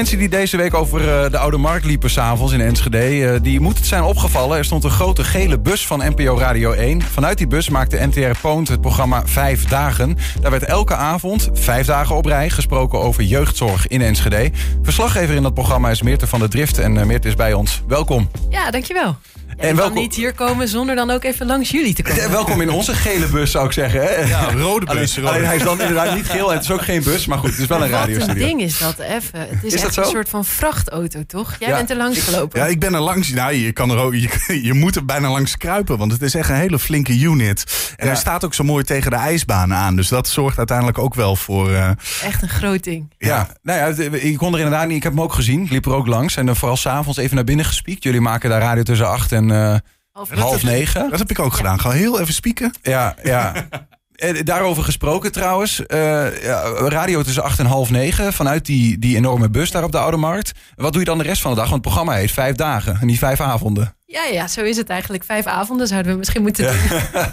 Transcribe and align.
Mensen 0.00 0.18
die 0.18 0.28
deze 0.28 0.56
week 0.56 0.74
over 0.74 1.00
eh, 1.00 1.30
de 1.30 1.38
Oude 1.38 1.56
Markt 1.56 1.84
liepen 1.84 2.10
s'avonds 2.10 2.52
in 2.52 2.60
Enschede... 2.60 2.98
eh, 2.98 3.40
die 3.42 3.60
moeten 3.60 3.78
het 3.78 3.88
zijn 3.88 4.02
opgevallen. 4.02 4.58
Er 4.58 4.64
stond 4.64 4.84
een 4.84 4.90
grote 4.90 5.24
gele 5.24 5.58
bus 5.58 5.86
van 5.86 5.98
NPO 5.98 6.38
Radio 6.38 6.72
1. 6.72 7.02
Vanuit 7.02 7.38
die 7.38 7.46
bus 7.46 7.68
maakte 7.68 8.06
NTR 8.06 8.40
Poont 8.40 8.68
het 8.68 8.80
programma 8.80 9.26
Vijf 9.26 9.64
Dagen. 9.64 10.16
Daar 10.40 10.50
werd 10.50 10.64
elke 10.64 10.94
avond, 10.94 11.50
vijf 11.52 11.86
dagen 11.86 12.16
op 12.16 12.24
rij... 12.24 12.50
gesproken 12.50 13.00
over 13.00 13.22
jeugdzorg 13.22 13.86
in 13.86 14.02
Enschede. 14.02 14.50
Verslaggever 14.82 15.34
in 15.34 15.42
dat 15.42 15.54
programma 15.54 15.90
is 15.90 16.02
Meerte 16.02 16.26
van 16.26 16.38
der 16.38 16.50
Drift. 16.50 16.78
En 16.78 16.94
uh, 16.96 17.02
Meerte 17.02 17.28
is 17.28 17.34
bij 17.34 17.52
ons. 17.52 17.82
Welkom. 17.86 18.30
Ja, 18.48 18.70
dankjewel. 18.70 19.16
Ja, 19.60 19.66
en 19.66 19.76
welkom... 19.76 19.94
niet 19.96 20.14
hier 20.14 20.34
komen 20.34 20.68
zonder 20.68 20.94
dan 20.96 21.10
ook 21.10 21.24
even 21.24 21.46
langs 21.46 21.70
jullie 21.70 21.94
te 21.94 22.02
komen. 22.02 22.30
Welkom 22.40 22.60
in 22.60 22.70
onze 22.70 22.94
gele 22.94 23.26
bus, 23.26 23.50
zou 23.50 23.66
ik 23.66 23.72
zeggen. 23.72 24.00
Hè? 24.00 24.14
Ja, 24.14 24.52
rode 24.52 24.86
bus. 24.86 25.18
Alleen, 25.18 25.28
alleen, 25.28 25.44
hij 25.44 25.56
is 25.56 25.62
dan 25.62 25.80
inderdaad 25.80 26.14
niet 26.14 26.26
geel 26.26 26.48
en 26.48 26.54
het 26.54 26.64
is 26.64 26.70
ook 26.70 26.82
geen 26.82 27.02
bus. 27.02 27.26
Maar 27.26 27.38
goed, 27.38 27.50
het 27.50 27.58
is 27.58 27.66
wel 27.66 27.82
een 27.82 27.88
radiostudio. 27.90 28.26
Wat 28.26 28.36
een 28.36 28.48
ding 28.48 28.62
is 28.62 28.78
dat, 28.78 28.98
even. 28.98 29.40
Het 29.40 29.64
is, 29.64 29.74
is 29.74 29.82
echt 29.82 29.96
een 29.96 30.04
soort 30.04 30.28
van 30.28 30.44
vrachtauto, 30.44 31.26
toch? 31.26 31.56
Jij 31.58 31.68
ja. 31.68 31.76
bent 31.76 31.90
er 31.90 31.96
langs 31.96 32.20
gelopen. 32.20 32.60
Ja, 32.60 32.66
ik 32.66 32.80
ben 32.80 32.94
er 32.94 33.00
langs. 33.00 33.30
Nou, 33.30 33.52
je, 33.54 33.72
kan 33.72 33.90
er 33.90 33.98
ook, 33.98 34.14
je, 34.14 34.60
je, 34.62 34.72
moet 34.72 34.96
er 34.96 35.04
bijna 35.04 35.30
langs 35.30 35.56
kruipen, 35.56 35.98
want 35.98 36.12
het 36.12 36.22
is 36.22 36.34
echt 36.34 36.48
een 36.48 36.54
hele 36.54 36.78
flinke 36.78 37.18
unit. 37.18 37.94
En 37.96 38.06
hij 38.06 38.16
staat 38.16 38.44
ook 38.44 38.54
zo 38.54 38.64
mooi 38.64 38.84
tegen 38.84 39.10
de 39.10 39.16
ijsbaan 39.16 39.74
aan. 39.74 39.96
Dus 39.96 40.08
dat 40.08 40.28
zorgt 40.28 40.58
uiteindelijk 40.58 40.98
ook 40.98 41.14
wel 41.14 41.36
voor... 41.36 41.70
Uh... 41.70 41.90
Echt 42.24 42.42
een 42.42 42.48
groot 42.48 42.84
ding. 42.84 43.14
Ja, 43.18 43.48
nou 43.62 43.78
ja, 43.78 44.04
ik 44.12 44.36
kon 44.36 44.52
er 44.52 44.58
inderdaad 44.58 44.86
niet... 44.86 44.96
Ik 44.96 45.02
heb 45.02 45.12
hem 45.12 45.22
ook 45.22 45.32
gezien, 45.32 45.62
ik 45.62 45.70
liep 45.70 45.86
er 45.86 45.94
ook 45.94 46.06
langs. 46.06 46.36
En 46.36 46.56
vooral 46.56 46.76
s'avonds 46.76 47.18
even 47.18 47.34
naar 47.34 47.44
binnen 47.44 47.64
gespiekt. 47.64 48.02
Jullie 48.02 48.20
maken 48.20 48.50
daar 48.50 48.60
radio 48.60 48.82
tussen 48.82 49.08
acht 49.08 49.32
en... 49.32 49.49
Uh, 49.50 49.76
Half, 50.12 50.62
negen. 50.62 51.10
Dat 51.10 51.18
heb 51.18 51.30
ik 51.30 51.38
ook 51.38 51.52
gedaan. 51.52 51.80
Ga 51.80 51.90
heel 51.90 52.20
even 52.20 52.34
spieken. 52.34 52.74
Ja, 52.82 53.14
ja. 53.22 53.52
Daarover 54.42 54.84
gesproken 54.84 55.32
trouwens. 55.32 55.82
Uh, 55.86 56.42
ja, 56.42 56.62
radio 56.68 57.22
tussen 57.22 57.42
acht 57.42 57.58
en 57.58 57.66
half 57.66 57.90
negen. 57.90 58.32
Vanuit 58.32 58.66
die, 58.66 58.98
die 58.98 59.16
enorme 59.16 59.50
bus 59.50 59.70
daar 59.70 59.84
op 59.84 59.92
de 59.92 59.98
Oude 59.98 60.16
Markt. 60.16 60.52
Wat 60.74 60.92
doe 60.92 61.00
je 61.00 61.06
dan 61.06 61.18
de 61.18 61.24
rest 61.24 61.42
van 61.42 61.50
de 61.50 61.56
dag? 61.56 61.68
Want 61.68 61.84
het 61.84 61.92
programma 61.92 62.18
heet 62.18 62.30
vijf 62.30 62.54
dagen. 62.54 62.98
En 63.00 63.06
niet 63.06 63.18
vijf 63.18 63.40
avonden. 63.40 63.94
Ja, 64.06 64.24
ja, 64.24 64.48
zo 64.48 64.60
is 64.60 64.76
het 64.76 64.88
eigenlijk. 64.88 65.24
Vijf 65.24 65.46
avonden 65.46 65.86
zouden 65.86 66.12
we 66.12 66.18
misschien 66.18 66.42
moeten 66.42 66.64
doen. 66.64 66.98
Ja. 67.12 67.30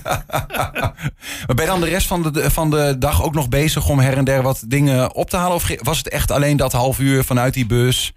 maar 1.46 1.56
ben 1.56 1.66
je 1.66 1.66
dan 1.66 1.82
de 1.82 1.90
rest 1.90 2.08
van 2.08 2.22
de, 2.22 2.52
van 2.52 2.70
de 2.70 2.96
dag 3.00 3.24
ook 3.24 3.34
nog 3.34 3.50
bezig 3.50 3.90
om 3.90 4.00
her 4.00 4.18
en 4.18 4.26
der 4.26 4.42
wat 4.42 4.64
dingen 4.68 5.16
op 5.16 5.30
te 5.30 5.38
halen? 5.38 5.56
Of 5.56 5.70
was 5.82 5.98
het 5.98 6.10
echt 6.10 6.32
alleen 6.32 6.58
dat 6.58 6.72
half 6.72 7.00
uur 7.00 7.24
vanuit 7.24 7.54
die 7.54 7.66
bus... 7.66 8.14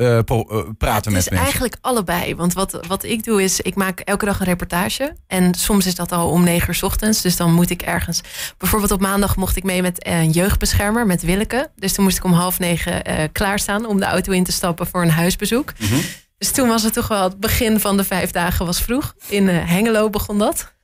Uh, 0.00 0.18
po, 0.24 0.46
uh, 0.50 0.62
praten 0.78 1.10
ja, 1.10 1.16
met 1.16 1.30
mensen? 1.30 1.32
Het 1.32 1.32
is 1.32 1.38
eigenlijk 1.38 1.76
allebei. 1.80 2.34
Want 2.34 2.52
wat, 2.52 2.86
wat 2.86 3.04
ik 3.04 3.24
doe 3.24 3.42
is, 3.42 3.60
ik 3.60 3.74
maak 3.74 4.00
elke 4.00 4.24
dag 4.24 4.40
een 4.40 4.46
reportage. 4.46 5.16
En 5.26 5.54
soms 5.54 5.86
is 5.86 5.94
dat 5.94 6.12
al 6.12 6.30
om 6.30 6.44
negen 6.44 6.68
uur 6.68 6.74
's 6.74 6.82
ochtends. 6.82 7.20
Dus 7.20 7.36
dan 7.36 7.52
moet 7.52 7.70
ik 7.70 7.82
ergens... 7.82 8.20
Bijvoorbeeld 8.56 8.90
op 8.90 9.00
maandag 9.00 9.36
mocht 9.36 9.56
ik 9.56 9.62
mee 9.62 9.82
met 9.82 10.06
een 10.06 10.30
jeugdbeschermer, 10.30 11.06
met 11.06 11.22
Willeke. 11.22 11.70
Dus 11.76 11.92
toen 11.92 12.04
moest 12.04 12.16
ik 12.16 12.24
om 12.24 12.32
half 12.32 12.58
negen 12.58 13.10
uh, 13.10 13.24
klaarstaan 13.32 13.86
om 13.86 14.00
de 14.00 14.04
auto 14.06 14.32
in 14.32 14.44
te 14.44 14.52
stappen 14.52 14.86
voor 14.86 15.02
een 15.02 15.10
huisbezoek. 15.10 15.72
-hmm. 15.76 16.00
Dus 16.38 16.50
toen 16.50 16.68
was 16.68 16.82
het 16.82 16.92
toch 16.92 17.08
wel 17.08 17.22
het 17.22 17.40
begin 17.40 17.80
van 17.80 17.96
de 17.96 18.04
vijf 18.04 18.30
dagen 18.30 18.66
was 18.66 18.82
vroeg. 18.82 19.14
In 19.26 19.48
Hengelo 19.48 20.10
begon 20.10 20.38
dat. 20.38 20.74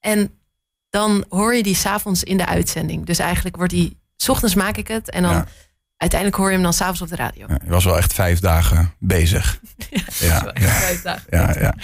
En 0.00 0.38
dan 0.90 1.24
hoor 1.28 1.54
je 1.54 1.62
die 1.62 1.74
s'avonds 1.74 2.22
in 2.22 2.36
de 2.36 2.46
uitzending. 2.46 3.06
Dus 3.06 3.18
eigenlijk 3.18 3.56
wordt 3.56 3.72
die... 3.72 3.98
S 4.16 4.28
ochtends 4.28 4.54
maak 4.54 4.76
ik 4.76 4.88
het 4.88 5.10
en 5.10 5.22
dan... 5.22 5.32
Ja 5.32 5.46
uiteindelijk 6.00 6.40
hoor 6.40 6.48
je 6.48 6.54
hem 6.54 6.62
dan 6.62 6.72
s'avonds 6.72 7.02
op 7.02 7.08
de 7.08 7.16
radio. 7.16 7.46
Ja, 7.48 7.58
je 7.64 7.70
was 7.70 7.84
wel 7.84 7.96
echt 7.96 8.12
vijf 8.12 8.40
dagen 8.40 8.94
bezig. 8.98 9.60
ja, 9.88 9.98
ja, 10.20 10.50
ja. 10.54 10.68
vijf 10.68 11.02
dagen. 11.02 11.22
Ja, 11.30 11.54
ja. 11.60 11.74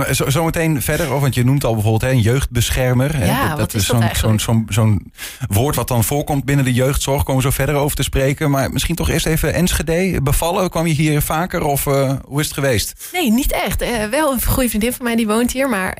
Uh, 0.00 0.12
zo, 0.12 0.30
zometeen 0.30 0.82
verder, 0.82 1.20
want 1.20 1.34
je 1.34 1.44
noemt 1.44 1.64
al 1.64 1.72
bijvoorbeeld 1.72 2.02
hè, 2.02 2.10
een 2.10 2.20
jeugdbeschermer. 2.20 3.18
Ja, 3.18 3.42
hè, 3.42 3.48
dat, 3.48 3.58
dat 3.58 3.74
is 3.74 3.86
zo'n 3.86 4.04
zo'n 4.14 4.40
zo'n 4.40 4.66
zo'n 4.68 5.12
woord 5.48 5.74
wat 5.74 5.88
dan 5.88 6.04
voorkomt 6.04 6.44
binnen 6.44 6.64
de 6.64 6.72
jeugdzorg. 6.72 7.22
Komen 7.22 7.42
we 7.42 7.48
zo 7.48 7.54
verder 7.54 7.74
over 7.74 7.96
te 7.96 8.02
spreken. 8.02 8.50
Maar 8.50 8.70
misschien 8.70 8.94
toch 8.94 9.08
eerst 9.08 9.26
even 9.26 9.54
Enschede. 9.54 10.22
Bevallen, 10.22 10.70
kwam 10.70 10.86
je 10.86 10.94
hier 10.94 11.22
vaker 11.22 11.62
of 11.62 11.86
uh, 11.86 12.12
hoe 12.24 12.40
is 12.40 12.46
het 12.46 12.54
geweest? 12.54 13.08
Nee, 13.12 13.30
niet 13.30 13.52
echt. 13.52 13.82
Uh, 13.82 14.04
wel 14.04 14.32
een 14.32 14.44
goede 14.44 14.68
vriendin 14.68 14.92
van 14.92 15.04
mij 15.04 15.16
die 15.16 15.26
woont 15.26 15.52
hier, 15.52 15.68
maar 15.68 15.98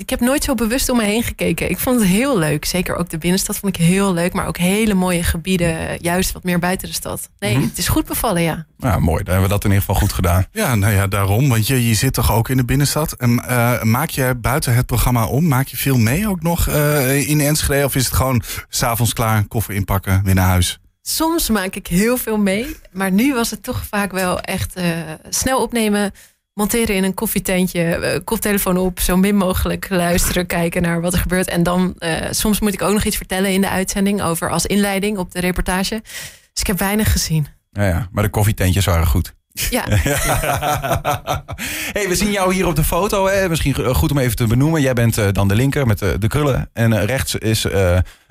ik 0.00 0.10
heb 0.10 0.20
nooit 0.20 0.44
zo 0.44 0.54
bewust 0.54 0.88
om 0.88 0.96
me 0.96 1.04
heen 1.04 1.22
gekeken. 1.22 1.70
Ik 1.70 1.78
vond 1.78 2.00
het 2.00 2.08
heel 2.08 2.38
leuk. 2.38 2.64
Zeker 2.64 2.96
ook 2.96 3.08
de 3.08 3.18
binnenstad 3.18 3.58
vond 3.58 3.76
ik 3.76 3.82
heel 3.86 4.12
leuk. 4.12 4.32
Maar 4.32 4.46
ook 4.46 4.56
hele 4.56 4.94
mooie 4.94 5.22
gebieden, 5.22 5.98
juist 6.00 6.32
wat 6.32 6.44
meer 6.44 6.58
buiten 6.58 6.88
de 6.88 6.94
stad. 6.94 7.28
Nee, 7.38 7.52
mm 7.52 7.60
-hmm. 7.60 7.68
het 7.68 7.78
is 7.78 7.88
goed 7.88 8.06
bevallen, 8.06 8.42
ja. 8.42 8.66
Ja, 8.78 8.98
mooi. 8.98 9.22
Dan 9.22 9.32
hebben 9.32 9.42
we 9.42 9.54
dat 9.54 9.64
in 9.64 9.70
ieder 9.70 9.84
geval 9.84 10.00
goed 10.00 10.12
gedaan. 10.12 10.44
Ja, 10.52 10.74
nou 10.74 10.94
ja, 10.94 11.06
daarom. 11.06 11.48
Want 11.48 11.66
je, 11.66 11.88
je 11.88 11.94
zit 11.94 12.12
toch 12.12 12.32
ook 12.32 12.48
in 12.48 12.56
de 12.56 12.64
binnenstad. 12.64 13.12
En 13.12 13.30
uh, 13.30 13.82
maak 13.82 14.10
je 14.10 14.34
buiten 14.36 14.74
het 14.74 14.86
programma 14.86 15.26
om? 15.26 15.48
Maak 15.48 15.66
je 15.66 15.76
veel 15.76 15.98
mee 15.98 16.28
ook 16.28 16.42
nog 16.42 16.68
uh, 16.68 17.28
in 17.28 17.40
Enschede? 17.40 17.84
Of 17.84 17.94
is 17.94 18.04
het 18.04 18.14
gewoon 18.14 18.42
s'avonds 18.68 19.12
klaar, 19.12 19.44
koffer 19.44 19.74
inpakken, 19.74 20.20
weer 20.24 20.34
naar 20.34 20.48
huis? 20.48 20.78
Soms 21.02 21.48
maak 21.48 21.74
ik 21.74 21.86
heel 21.86 22.16
veel 22.16 22.38
mee. 22.38 22.76
Maar 22.92 23.12
nu 23.12 23.34
was 23.34 23.50
het 23.50 23.62
toch 23.62 23.84
vaak 23.90 24.12
wel 24.12 24.40
echt 24.40 24.78
uh, 24.78 24.84
snel 25.28 25.62
opnemen 25.62 26.12
monteren 26.54 26.96
in 26.96 27.04
een 27.04 27.14
koffietentje, 27.14 27.98
uh, 28.00 28.18
koptelefoon 28.24 28.76
op, 28.76 29.00
zo 29.00 29.16
min 29.16 29.36
mogelijk 29.36 29.88
luisteren, 29.88 30.46
kijken 30.46 30.82
naar 30.82 31.00
wat 31.00 31.12
er 31.12 31.18
gebeurt. 31.18 31.48
En 31.48 31.62
dan, 31.62 31.94
uh, 31.98 32.14
soms 32.30 32.60
moet 32.60 32.74
ik 32.74 32.82
ook 32.82 32.92
nog 32.92 33.04
iets 33.04 33.16
vertellen 33.16 33.52
in 33.52 33.60
de 33.60 33.68
uitzending 33.68 34.22
over 34.22 34.50
als 34.50 34.66
inleiding 34.66 35.18
op 35.18 35.32
de 35.32 35.40
reportage. 35.40 36.00
Dus 36.52 36.60
ik 36.60 36.66
heb 36.66 36.78
weinig 36.78 37.12
gezien. 37.12 37.46
Ja, 37.70 37.86
ja 37.86 38.08
maar 38.12 38.22
de 38.22 38.30
koffietentjes 38.30 38.84
waren 38.84 39.06
goed. 39.06 39.34
Ja. 39.52 39.84
hey, 41.96 42.08
we 42.08 42.14
zien 42.14 42.30
jou 42.30 42.54
hier 42.54 42.66
op 42.66 42.76
de 42.76 42.84
foto. 42.84 43.26
Hè? 43.26 43.48
Misschien 43.48 43.94
goed 43.94 44.10
om 44.10 44.18
even 44.18 44.36
te 44.36 44.46
benoemen. 44.46 44.80
Jij 44.80 44.92
bent 44.92 45.18
uh, 45.18 45.26
dan 45.32 45.48
de 45.48 45.54
linker 45.54 45.86
met 45.86 45.98
de, 45.98 46.18
de 46.18 46.28
krullen. 46.28 46.70
En 46.72 47.06
rechts 47.06 47.34
is 47.34 47.66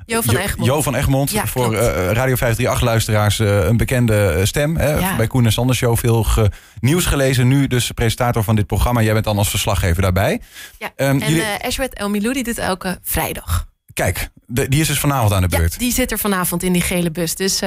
Jo 0.09 0.21
van 0.21 0.37
Egmond. 0.37 0.67
Jo 0.67 0.81
van 0.81 0.95
Egmond. 0.95 1.31
Ja, 1.31 1.47
voor 1.47 1.73
uh, 1.73 1.79
Radio 2.11 2.35
538 2.35 2.81
luisteraars 2.81 3.39
uh, 3.39 3.65
een 3.65 3.77
bekende 3.77 4.45
stem. 4.45 4.77
Hè? 4.77 4.97
Ja. 4.97 5.15
Bij 5.15 5.27
Koen 5.27 5.45
en 5.45 5.51
Sanders 5.51 5.77
Show 5.77 5.97
veel 5.97 6.23
ge 6.23 6.51
nieuws 6.79 7.05
gelezen. 7.05 7.47
Nu 7.47 7.67
dus 7.67 7.91
presentator 7.91 8.43
van 8.43 8.55
dit 8.55 8.67
programma. 8.67 9.01
Jij 9.01 9.13
bent 9.13 9.25
dan 9.25 9.37
als 9.37 9.49
verslaggever 9.49 10.01
daarbij. 10.01 10.41
Ja. 10.77 10.91
Um, 10.95 11.21
en 11.21 11.29
jullie... 11.29 11.41
uh, 11.41 11.47
Ashwet 11.61 11.93
El 11.93 12.09
Milou 12.09 12.33
die 12.33 12.43
doet 12.43 12.57
elke 12.57 12.99
vrijdag. 13.03 13.67
Kijk, 13.93 14.29
de, 14.45 14.67
die 14.67 14.81
is 14.81 14.87
dus 14.87 14.99
vanavond 14.99 15.33
aan 15.33 15.41
de 15.41 15.47
beurt. 15.47 15.73
Ja, 15.73 15.79
die 15.79 15.93
zit 15.93 16.11
er 16.11 16.19
vanavond 16.19 16.63
in 16.63 16.73
die 16.73 16.81
gele 16.81 17.11
bus. 17.11 17.35
Dus 17.35 17.61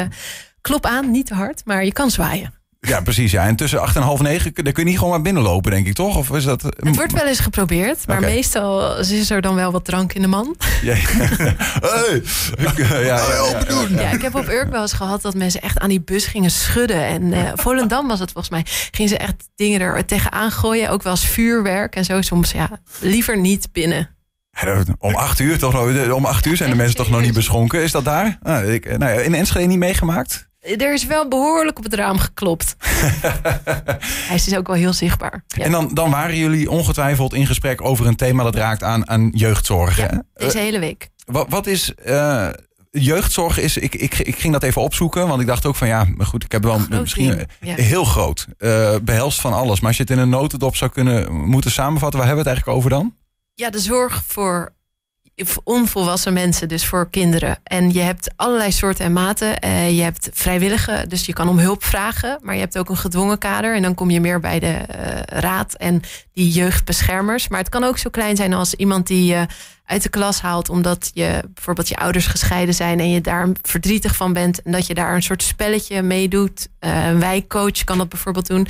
klop 0.60 0.86
aan, 0.86 1.10
niet 1.10 1.26
te 1.26 1.34
hard, 1.34 1.62
maar 1.64 1.84
je 1.84 1.92
kan 1.92 2.10
zwaaien. 2.10 2.54
Ja, 2.88 3.00
precies. 3.00 3.30
Ja. 3.30 3.46
En 3.46 3.56
tussen 3.56 3.80
acht 3.80 3.96
en 3.96 4.02
half 4.02 4.20
negen 4.20 4.54
daar 4.54 4.72
kun 4.72 4.82
je 4.82 4.88
niet 4.88 4.98
gewoon 4.98 5.12
maar 5.12 5.22
binnenlopen, 5.22 5.70
denk 5.70 5.86
ik, 5.86 5.94
toch? 5.94 6.16
Of 6.16 6.30
is 6.30 6.44
dat... 6.44 6.62
Het 6.62 6.96
wordt 6.96 7.12
wel 7.12 7.26
eens 7.26 7.40
geprobeerd, 7.40 8.06
maar 8.06 8.18
okay. 8.18 8.34
meestal 8.34 8.98
is 8.98 9.30
er 9.30 9.40
dan 9.40 9.54
wel 9.54 9.72
wat 9.72 9.84
drank 9.84 10.12
in 10.12 10.22
de 10.22 10.28
man. 10.28 10.56
Ja, 10.82 10.94
hey. 10.94 12.22
ja, 12.58 12.72
ja, 12.76 12.98
ja, 12.98 13.00
ja, 13.00 13.86
ja, 13.88 14.10
ik 14.10 14.22
heb 14.22 14.34
op 14.34 14.48
Urk 14.48 14.70
wel 14.70 14.80
eens 14.80 14.92
gehad 14.92 15.22
dat 15.22 15.34
mensen 15.34 15.60
echt 15.60 15.78
aan 15.78 15.88
die 15.88 16.00
bus 16.00 16.26
gingen 16.26 16.50
schudden. 16.50 17.06
En 17.06 17.22
uh, 17.22 17.50
Volendam 17.62 18.08
was 18.08 18.20
het 18.20 18.32
volgens 18.32 18.52
mij. 18.52 18.64
Gingen 18.90 19.10
ze 19.10 19.16
echt 19.16 19.48
dingen 19.54 19.80
er 19.80 20.04
tegenaan 20.04 20.50
gooien. 20.50 20.90
Ook 20.90 21.02
wel 21.02 21.12
eens 21.12 21.26
vuurwerk 21.26 21.96
en 21.96 22.04
zo. 22.04 22.22
Soms 22.22 22.52
ja, 22.52 22.70
liever 23.00 23.38
niet 23.38 23.68
binnen. 23.72 24.16
Om 24.98 25.14
acht 25.14 25.38
uur, 25.38 25.58
toch, 25.58 26.10
om 26.10 26.24
acht 26.24 26.46
uur 26.46 26.56
zijn 26.56 26.70
de 26.70 26.76
mensen 26.76 26.96
toch 26.96 27.10
nog 27.10 27.20
niet 27.20 27.34
beschonken? 27.34 27.82
Is 27.82 27.92
dat 27.92 28.04
daar? 28.04 28.38
Nou, 28.42 28.72
ik, 28.72 28.98
nou 28.98 29.20
in 29.20 29.34
Enschede 29.34 29.66
niet 29.66 29.78
meegemaakt? 29.78 30.50
Er 30.62 30.92
is 30.92 31.06
wel 31.06 31.28
behoorlijk 31.28 31.78
op 31.78 31.84
het 31.84 31.94
raam 31.94 32.18
geklopt. 32.18 32.76
Hij 34.28 34.34
is 34.34 34.44
dus 34.44 34.56
ook 34.56 34.66
wel 34.66 34.76
heel 34.76 34.92
zichtbaar. 34.92 35.44
Ja. 35.46 35.64
En 35.64 35.70
dan, 35.70 35.94
dan 35.94 36.10
waren 36.10 36.36
jullie 36.36 36.70
ongetwijfeld 36.70 37.34
in 37.34 37.46
gesprek 37.46 37.80
over 37.80 38.06
een 38.06 38.16
thema 38.16 38.42
dat 38.42 38.54
raakt 38.54 38.82
aan, 38.82 39.08
aan 39.08 39.30
jeugdzorg. 39.34 39.96
Ja, 39.96 40.22
deze 40.34 40.58
hele 40.58 40.78
week. 40.78 41.08
Wat, 41.24 41.46
wat 41.48 41.66
is. 41.66 41.92
Uh, 42.06 42.48
jeugdzorg 42.90 43.58
is. 43.58 43.76
Ik, 43.76 43.94
ik, 43.94 44.18
ik 44.18 44.36
ging 44.36 44.52
dat 44.52 44.62
even 44.62 44.82
opzoeken, 44.82 45.28
want 45.28 45.40
ik 45.40 45.46
dacht 45.46 45.66
ook 45.66 45.76
van 45.76 45.88
ja, 45.88 46.06
maar 46.16 46.26
goed, 46.26 46.44
ik 46.44 46.52
heb 46.52 46.62
wel 46.62 46.78
groot 46.78 47.00
misschien 47.00 47.46
ja. 47.60 47.74
heel 47.74 48.04
groot. 48.04 48.46
Uh, 48.58 48.96
behelst 49.02 49.40
van 49.40 49.52
alles. 49.52 49.80
Maar 49.80 49.88
als 49.88 49.96
je 49.96 50.02
het 50.02 50.12
in 50.12 50.18
een 50.18 50.28
notendop 50.28 50.76
zou 50.76 50.90
kunnen 50.90 51.32
moeten 51.34 51.70
samenvatten, 51.70 52.18
waar 52.18 52.28
hebben 52.28 52.44
we 52.44 52.50
het 52.50 52.58
eigenlijk 52.58 52.78
over 52.78 52.90
dan? 52.90 53.14
Ja, 53.54 53.70
de 53.70 53.78
zorg 53.78 54.22
voor 54.26 54.74
onvolwassen 55.64 56.32
mensen, 56.32 56.68
dus 56.68 56.86
voor 56.86 57.10
kinderen. 57.10 57.58
En 57.64 57.92
je 57.92 58.00
hebt 58.00 58.32
allerlei 58.36 58.72
soorten 58.72 59.04
en 59.04 59.12
maten. 59.12 59.64
Uh, 59.64 59.96
je 59.96 60.02
hebt 60.02 60.28
vrijwillige, 60.32 61.04
dus 61.08 61.26
je 61.26 61.32
kan 61.32 61.48
om 61.48 61.58
hulp 61.58 61.84
vragen. 61.84 62.38
Maar 62.42 62.54
je 62.54 62.60
hebt 62.60 62.78
ook 62.78 62.88
een 62.88 62.96
gedwongen 62.96 63.38
kader. 63.38 63.74
En 63.74 63.82
dan 63.82 63.94
kom 63.94 64.10
je 64.10 64.20
meer 64.20 64.40
bij 64.40 64.58
de 64.58 64.66
uh, 64.66 65.20
raad 65.26 65.74
en 65.74 66.02
die 66.32 66.50
jeugdbeschermers. 66.50 67.48
Maar 67.48 67.58
het 67.58 67.68
kan 67.68 67.84
ook 67.84 67.98
zo 67.98 68.10
klein 68.10 68.36
zijn 68.36 68.52
als 68.52 68.74
iemand 68.74 69.06
die 69.06 69.24
je 69.24 69.46
uit 69.84 70.02
de 70.02 70.08
klas 70.08 70.40
haalt... 70.40 70.68
omdat 70.68 71.10
je 71.14 71.40
bijvoorbeeld 71.54 71.88
je 71.88 71.96
ouders 71.96 72.26
gescheiden 72.26 72.74
zijn... 72.74 73.00
en 73.00 73.10
je 73.10 73.20
daar 73.20 73.48
verdrietig 73.62 74.16
van 74.16 74.32
bent. 74.32 74.62
En 74.62 74.72
dat 74.72 74.86
je 74.86 74.94
daar 74.94 75.14
een 75.14 75.22
soort 75.22 75.42
spelletje 75.42 76.02
meedoet. 76.02 76.68
Uh, 76.80 77.06
een 77.06 77.20
wijkcoach 77.20 77.84
kan 77.84 77.98
dat 77.98 78.08
bijvoorbeeld 78.08 78.46
doen 78.46 78.66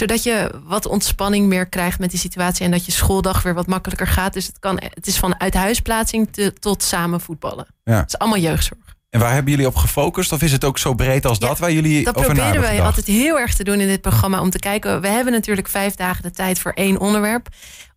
zodat 0.00 0.22
je 0.22 0.60
wat 0.64 0.86
ontspanning 0.86 1.46
meer 1.46 1.66
krijgt 1.66 1.98
met 1.98 2.10
die 2.10 2.18
situatie. 2.18 2.64
En 2.64 2.70
dat 2.70 2.86
je 2.86 2.92
schooldag 2.92 3.42
weer 3.42 3.54
wat 3.54 3.66
makkelijker 3.66 4.06
gaat. 4.06 4.32
Dus 4.32 4.46
het, 4.46 4.58
kan, 4.58 4.80
het 4.94 5.06
is 5.06 5.16
van 5.16 5.40
uit 5.40 5.54
huisplaatsing 5.54 6.32
te, 6.32 6.52
tot 6.52 6.82
samen 6.82 7.20
voetballen. 7.20 7.66
Ja. 7.84 7.96
Het 7.96 8.08
is 8.08 8.18
allemaal 8.18 8.38
jeugdzorg. 8.38 8.96
En 9.10 9.20
waar 9.20 9.32
hebben 9.32 9.50
jullie 9.50 9.66
op 9.66 9.74
gefocust? 9.74 10.32
Of 10.32 10.42
is 10.42 10.52
het 10.52 10.64
ook 10.64 10.78
zo 10.78 10.94
breed 10.94 11.26
als 11.26 11.38
ja, 11.38 11.46
dat 11.46 11.58
waar 11.58 11.72
jullie 11.72 12.04
dat 12.04 12.16
over 12.16 12.34
proberen 12.34 12.60
wij 12.60 12.82
altijd 12.82 13.06
heel 13.06 13.38
erg 13.38 13.54
te 13.54 13.64
doen 13.64 13.80
in 13.80 13.86
dit 13.86 14.00
programma. 14.00 14.40
Om 14.40 14.50
te 14.50 14.58
kijken, 14.58 15.00
we 15.00 15.08
hebben 15.08 15.32
natuurlijk 15.32 15.68
vijf 15.68 15.94
dagen 15.94 16.22
de 16.22 16.30
tijd 16.30 16.58
voor 16.58 16.72
één 16.72 16.98
onderwerp. 16.98 17.48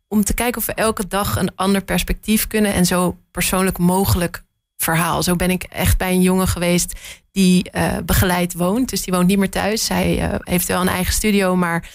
Om 0.07 0.23
te 0.23 0.33
kijken 0.33 0.61
of 0.61 0.65
we 0.65 0.73
elke 0.73 1.07
dag 1.07 1.35
een 1.35 1.51
ander 1.55 1.83
perspectief 1.83 2.47
kunnen. 2.47 2.73
En 2.73 2.85
zo 2.85 3.17
persoonlijk 3.31 3.77
mogelijk 3.77 4.43
verhaal. 4.77 5.23
Zo 5.23 5.35
ben 5.35 5.49
ik 5.49 5.63
echt 5.63 5.97
bij 5.97 6.11
een 6.11 6.21
jongen 6.21 6.47
geweest 6.47 6.99
die 7.33 7.69
uh, 7.71 7.97
begeleid 8.05 8.53
woont. 8.53 8.89
Dus 8.89 9.01
die 9.01 9.13
woont 9.13 9.27
niet 9.27 9.37
meer 9.37 9.49
thuis. 9.49 9.85
Zij 9.85 10.17
uh, 10.17 10.35
heeft 10.39 10.67
wel 10.67 10.81
een 10.81 10.87
eigen 10.87 11.13
studio, 11.13 11.55
maar 11.55 11.89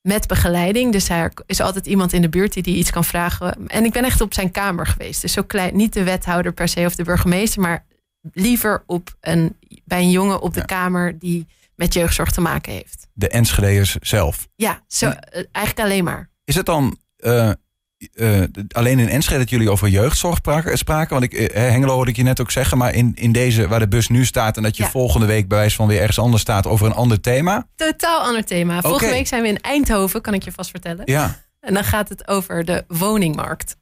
met 0.00 0.26
begeleiding. 0.26 0.92
Dus 0.92 1.08
er 1.08 1.32
is 1.46 1.60
altijd 1.60 1.86
iemand 1.86 2.12
in 2.12 2.22
de 2.22 2.28
buurt 2.28 2.52
die, 2.52 2.62
die 2.62 2.76
iets 2.76 2.90
kan 2.90 3.04
vragen. 3.04 3.66
En 3.66 3.84
ik 3.84 3.92
ben 3.92 4.04
echt 4.04 4.20
op 4.20 4.34
zijn 4.34 4.50
kamer 4.50 4.86
geweest. 4.86 5.22
Dus 5.22 5.32
zo 5.32 5.42
klein, 5.42 5.76
niet 5.76 5.92
de 5.92 6.04
wethouder 6.04 6.52
per 6.52 6.68
se 6.68 6.84
of 6.84 6.94
de 6.94 7.04
burgemeester, 7.04 7.62
maar 7.62 7.84
liever 8.32 8.82
op 8.86 9.16
een, 9.20 9.56
bij 9.84 10.00
een 10.00 10.10
jongen 10.10 10.40
op 10.40 10.54
de 10.54 10.64
kamer 10.64 11.18
die 11.18 11.46
met 11.74 11.94
jeugdzorg 11.94 12.30
te 12.30 12.40
maken 12.40 12.72
heeft. 12.72 13.06
De 13.12 13.28
Enschedeers 13.28 13.96
zelf? 14.00 14.48
Ja, 14.56 14.82
zo, 14.86 15.08
eh, 15.08 15.44
eigenlijk 15.52 15.86
alleen 15.86 16.04
maar. 16.04 16.30
Is 16.44 16.54
het 16.54 16.66
dan 16.66 16.98
uh, 17.18 17.52
uh, 18.14 18.42
alleen 18.68 18.98
in 18.98 19.08
Enschede 19.08 19.38
dat 19.38 19.50
jullie 19.50 19.70
over 19.70 19.88
jeugdzorg 19.88 20.38
spraken? 20.72 21.20
Want 21.20 21.32
ik, 21.32 21.52
Hengelo 21.52 21.94
hoorde 21.94 22.10
ik 22.10 22.16
je 22.16 22.22
net 22.22 22.40
ook 22.40 22.50
zeggen, 22.50 22.78
maar 22.78 22.94
in, 22.94 23.12
in 23.14 23.32
deze 23.32 23.68
waar 23.68 23.78
de 23.78 23.88
bus 23.88 24.08
nu 24.08 24.24
staat 24.24 24.56
en 24.56 24.62
dat 24.62 24.76
je 24.76 24.84
volgende 24.84 25.26
week 25.26 25.48
bij 25.48 25.58
wijze 25.58 25.76
van 25.76 25.86
weer 25.86 26.00
ergens 26.00 26.18
anders 26.18 26.42
staat 26.42 26.66
over 26.66 26.86
een 26.86 26.92
ander 26.92 27.20
thema? 27.20 27.66
Totaal 27.76 28.20
ander 28.20 28.44
thema. 28.44 28.80
Volgende 28.80 29.12
week 29.12 29.26
zijn 29.26 29.42
we 29.42 29.48
in 29.48 29.60
Eindhoven, 29.60 30.20
kan 30.20 30.34
ik 30.34 30.42
je 30.42 30.52
vast 30.52 30.70
vertellen. 30.70 31.02
Ja. 31.04 31.40
En 31.60 31.74
dan 31.74 31.84
gaat 31.84 32.08
het 32.08 32.28
over 32.28 32.64
de 32.64 32.84
woningmarkt. 32.88 33.76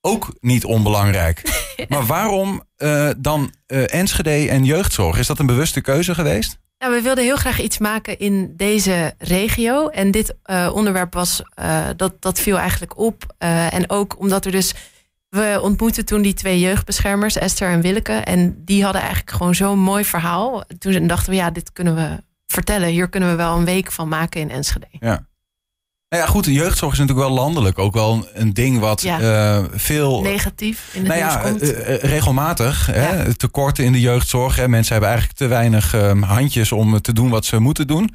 Ook 0.00 0.36
niet 0.40 0.64
onbelangrijk. 0.64 1.42
maar 1.88 2.06
waarom 2.06 2.62
uh, 2.78 3.10
dan 3.18 3.52
uh, 3.66 3.94
Enschede 3.94 4.48
en 4.48 4.64
jeugdzorg? 4.64 5.18
Is 5.18 5.26
dat 5.26 5.38
een 5.38 5.46
bewuste 5.46 5.80
keuze 5.80 6.14
geweest? 6.14 6.58
Nou, 6.82 6.94
we 6.94 7.02
wilden 7.02 7.24
heel 7.24 7.36
graag 7.36 7.60
iets 7.60 7.78
maken 7.78 8.18
in 8.18 8.52
deze 8.56 9.14
regio. 9.18 9.88
En 9.88 10.10
dit 10.10 10.34
uh, 10.46 10.70
onderwerp 10.74 11.14
was, 11.14 11.42
dat, 11.96 12.22
dat 12.22 12.40
viel 12.40 12.58
eigenlijk 12.58 12.98
op. 12.98 13.34
en 13.38 13.90
ook 13.90 14.18
omdat 14.18 14.44
er 14.44 14.52
dus. 14.52 14.74
We 15.28 15.58
ontmoetten 15.62 16.04
toen 16.04 16.22
die 16.22 16.34
twee 16.34 16.60
jeugdbeschermers, 16.60 17.36
Esther 17.36 17.70
en 17.70 17.80
Willeke. 17.80 18.12
En 18.12 18.64
die 18.64 18.82
hadden 18.84 19.00
eigenlijk 19.00 19.30
gewoon 19.30 19.54
zo'n 19.54 19.78
mooi 19.78 20.04
verhaal. 20.04 20.64
Toen 20.78 21.06
dachten 21.06 21.30
we, 21.30 21.36
ja, 21.36 21.50
dit 21.50 21.72
kunnen 21.72 21.94
we 21.94 22.22
vertellen. 22.46 22.88
Hier 22.88 23.08
kunnen 23.08 23.30
we 23.30 23.36
wel 23.36 23.56
een 23.56 23.64
week 23.64 23.92
van 23.92 24.08
maken 24.08 24.40
in 24.40 24.50
Enschede. 24.50 24.86
Ja. 24.90 25.26
Nou 26.12 26.24
ja, 26.24 26.30
goed, 26.30 26.44
de 26.44 26.52
jeugdzorg 26.52 26.92
is 26.92 26.98
natuurlijk 26.98 27.28
wel 27.28 27.36
landelijk 27.36 27.78
ook 27.78 27.94
wel 27.94 28.28
een 28.34 28.52
ding 28.52 28.78
wat 28.78 29.02
ja. 29.02 29.20
uh, 29.20 29.64
veel. 29.72 30.22
Negatief 30.22 30.90
in 30.92 31.00
het 31.00 31.08
nou 31.08 31.20
ja, 31.20 31.36
komt. 31.36 31.62
Uh, 31.62 31.96
regelmatig. 31.96 32.86
Ja. 32.86 32.92
Hè, 32.92 33.34
tekorten 33.34 33.84
in 33.84 33.92
de 33.92 34.00
jeugdzorg. 34.00 34.56
Hè. 34.56 34.68
Mensen 34.68 34.92
hebben 34.92 35.10
eigenlijk 35.10 35.38
te 35.38 35.46
weinig 35.46 35.94
uh, 35.94 36.22
handjes 36.22 36.72
om 36.72 37.00
te 37.00 37.12
doen 37.12 37.30
wat 37.30 37.44
ze 37.44 37.58
moeten 37.58 37.86
doen. 37.86 38.14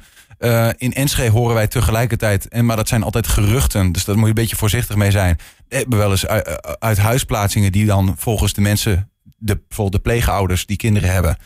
in 0.76 0.94
Enschede 0.94 1.30
horen 1.30 1.54
wij 1.54 1.66
tegelijkertijd, 1.66 2.48
en, 2.48 2.64
maar 2.66 2.76
dat 2.76 2.88
zijn 2.88 3.02
altijd 3.02 3.26
geruchten, 3.26 3.92
dus 3.92 4.04
daar 4.04 4.14
moet 4.14 4.24
je 4.24 4.30
een 4.30 4.34
beetje 4.34 4.56
voorzichtig 4.56 4.96
mee 4.96 5.10
zijn. 5.10 5.38
We 5.68 5.76
hebben 5.76 5.98
wel 5.98 6.10
eens 6.10 6.26
uit, 6.26 6.78
uit 6.78 6.98
huisplaatsingen 6.98 7.72
die 7.72 7.86
dan 7.86 8.14
volgens 8.18 8.52
de 8.52 8.60
mensen, 8.60 9.10
de, 9.36 9.60
bijvoorbeeld 9.68 10.04
de 10.04 10.10
pleegouders 10.10 10.66
die 10.66 10.76
kinderen 10.76 11.12
hebben, 11.12 11.38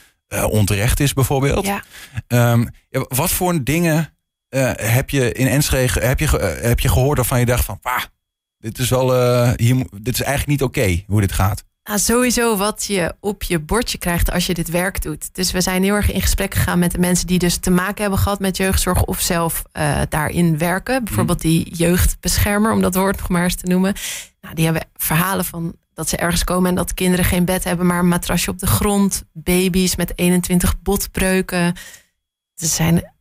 onterecht 0.49 1.01
is 1.01 1.13
bijvoorbeeld. 1.13 1.67
Ja. 1.67 2.53
Um, 2.53 2.69
wat 3.09 3.31
voor 3.31 3.65
dingen 3.65 4.15
uh, 4.55 4.71
heb 4.77 5.11
je 5.11 5.33
in 5.33 5.47
Enschede 5.47 6.01
heb 6.01 6.19
je, 6.19 6.27
uh, 6.27 6.69
heb 6.69 6.81
je 6.81 6.89
gehoord 6.89 7.17
waarvan 7.17 7.39
je 7.39 7.47
dacht 7.47 7.65
van, 7.65 7.81
dit 8.59 8.79
is 8.79 8.91
wel, 8.91 9.15
uh, 9.15 9.51
hier, 9.57 9.87
dit 10.01 10.15
is 10.15 10.23
eigenlijk 10.23 10.47
niet 10.47 10.63
oké 10.69 10.81
okay, 10.81 11.05
hoe 11.07 11.21
dit 11.21 11.33
gaat? 11.33 11.65
Nou, 11.85 11.99
sowieso 11.99 12.57
wat 12.57 12.85
je 12.85 13.15
op 13.21 13.43
je 13.43 13.59
bordje 13.59 13.99
krijgt 13.99 14.31
als 14.31 14.47
je 14.47 14.55
dit 14.55 14.69
werk 14.71 15.03
doet. 15.03 15.35
Dus 15.35 15.53
we 15.53 15.61
zijn 15.61 15.83
heel 15.83 15.95
erg 15.95 16.13
in 16.13 16.21
gesprek 16.21 16.55
gegaan 16.55 16.79
met 16.79 16.91
de 16.91 16.99
mensen 16.99 17.27
die 17.27 17.39
dus 17.39 17.57
te 17.57 17.71
maken 17.71 18.01
hebben 18.01 18.19
gehad 18.19 18.41
met 18.41 18.57
jeugdzorg 18.57 19.05
of 19.05 19.21
zelf 19.21 19.63
daarin 20.09 20.59
werken. 20.59 21.05
Bijvoorbeeld 21.05 21.41
die 21.41 21.75
jeugdbeschermer, 21.75 22.73
om 22.73 22.81
dat 22.81 22.95
woord 22.95 23.19
nog 23.19 23.29
maar 23.29 23.43
eens 23.43 23.55
te 23.55 23.67
noemen. 23.67 23.95
Nou, 24.41 24.55
die 24.55 24.65
hebben 24.65 24.87
verhalen 24.97 25.45
van 25.45 25.77
dat 25.95 26.09
ze 26.09 26.17
ergens 26.17 26.45
komen 26.45 26.69
en 26.69 26.75
dat 26.75 26.95
kinderen 26.95 27.25
geen 27.25 27.45
bed 27.45 27.65
hebben, 27.65 27.87
maar 27.87 27.99
een 27.99 28.09
matrasje 28.09 28.51
op 28.51 28.59
de 28.59 28.67
grond. 28.67 29.25
Baby's 29.33 29.97
met 29.97 30.13
21 30.15 30.83
botbreuken. 30.83 31.59
Er 31.59 32.67
zijn 32.67 33.13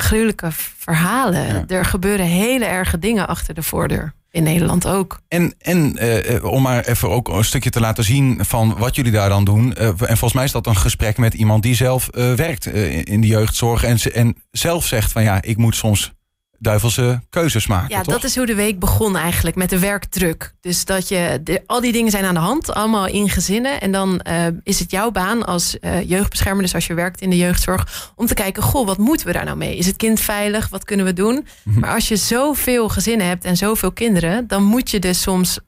gruwelijke 0.00 0.48
verhalen. 0.76 1.68
Er 1.68 1.84
gebeuren 1.84 2.26
hele 2.26 2.64
erge 2.64 2.98
dingen 2.98 3.28
achter 3.28 3.54
de 3.54 3.62
voordeur. 3.62 4.12
In 4.30 4.42
Nederland 4.42 4.86
ook. 4.86 5.20
En, 5.28 5.54
en 5.58 6.04
uh, 6.04 6.44
om 6.44 6.62
maar 6.62 6.84
even 6.84 7.10
ook 7.10 7.28
een 7.28 7.44
stukje 7.44 7.70
te 7.70 7.80
laten 7.80 8.04
zien 8.04 8.38
van 8.44 8.74
wat 8.78 8.94
jullie 8.94 9.12
daar 9.12 9.28
dan 9.28 9.44
doen. 9.44 9.74
Uh, 9.78 9.86
en 9.86 9.96
volgens 9.98 10.32
mij 10.32 10.44
is 10.44 10.52
dat 10.52 10.66
een 10.66 10.76
gesprek 10.76 11.18
met 11.18 11.34
iemand 11.34 11.62
die 11.62 11.74
zelf 11.74 12.08
uh, 12.12 12.32
werkt 12.32 12.66
in 13.06 13.20
de 13.20 13.26
jeugdzorg. 13.26 13.84
En, 13.84 13.98
en 14.12 14.36
zelf 14.50 14.86
zegt 14.86 15.12
van 15.12 15.22
ja, 15.22 15.42
ik 15.42 15.56
moet 15.56 15.76
soms 15.76 16.12
duivelse 16.58 17.20
keuzes 17.30 17.66
maken. 17.66 17.88
Ja, 17.88 18.02
toch? 18.02 18.14
dat 18.14 18.24
is 18.24 18.36
hoe 18.36 18.46
de 18.46 18.54
week 18.54 18.78
begon 18.78 19.16
eigenlijk 19.16 19.56
met 19.56 19.70
de 19.70 19.78
werkdruk. 19.78 20.54
Dus 20.60 20.84
dat 20.84 21.08
je 21.08 21.40
de, 21.44 21.62
al 21.66 21.80
die 21.80 21.92
dingen 21.92 22.10
zijn 22.10 22.24
aan 22.24 22.34
de 22.34 22.40
hand, 22.40 22.74
allemaal 22.74 23.06
in 23.06 23.28
gezinnen. 23.28 23.80
En 23.80 23.92
dan 23.92 24.20
uh, 24.28 24.46
is 24.62 24.78
het 24.78 24.90
jouw 24.90 25.10
baan 25.10 25.46
als 25.46 25.76
uh, 25.80 26.08
jeugdbeschermer, 26.08 26.62
dus 26.62 26.74
als 26.74 26.86
je 26.86 26.94
werkt 26.94 27.20
in 27.20 27.30
de 27.30 27.36
jeugdzorg, 27.36 28.12
om 28.16 28.26
te 28.26 28.34
kijken: 28.34 28.62
goh, 28.62 28.86
wat 28.86 28.98
moeten 28.98 29.26
we 29.26 29.32
daar 29.32 29.44
nou 29.44 29.56
mee? 29.56 29.76
Is 29.76 29.86
het 29.86 29.96
kind 29.96 30.20
veilig? 30.20 30.68
Wat 30.68 30.84
kunnen 30.84 31.06
we 31.06 31.12
doen? 31.12 31.34
Mm 31.34 31.44
-hmm. 31.62 31.80
Maar 31.80 31.94
als 31.94 32.08
je 32.08 32.16
zoveel 32.16 32.88
gezinnen 32.88 33.26
hebt 33.26 33.44
en 33.44 33.56
zoveel 33.56 33.92
kinderen, 33.92 34.46
dan 34.46 34.62
moet 34.62 34.90
je 34.90 34.98
dus 34.98 35.20
soms 35.20 35.58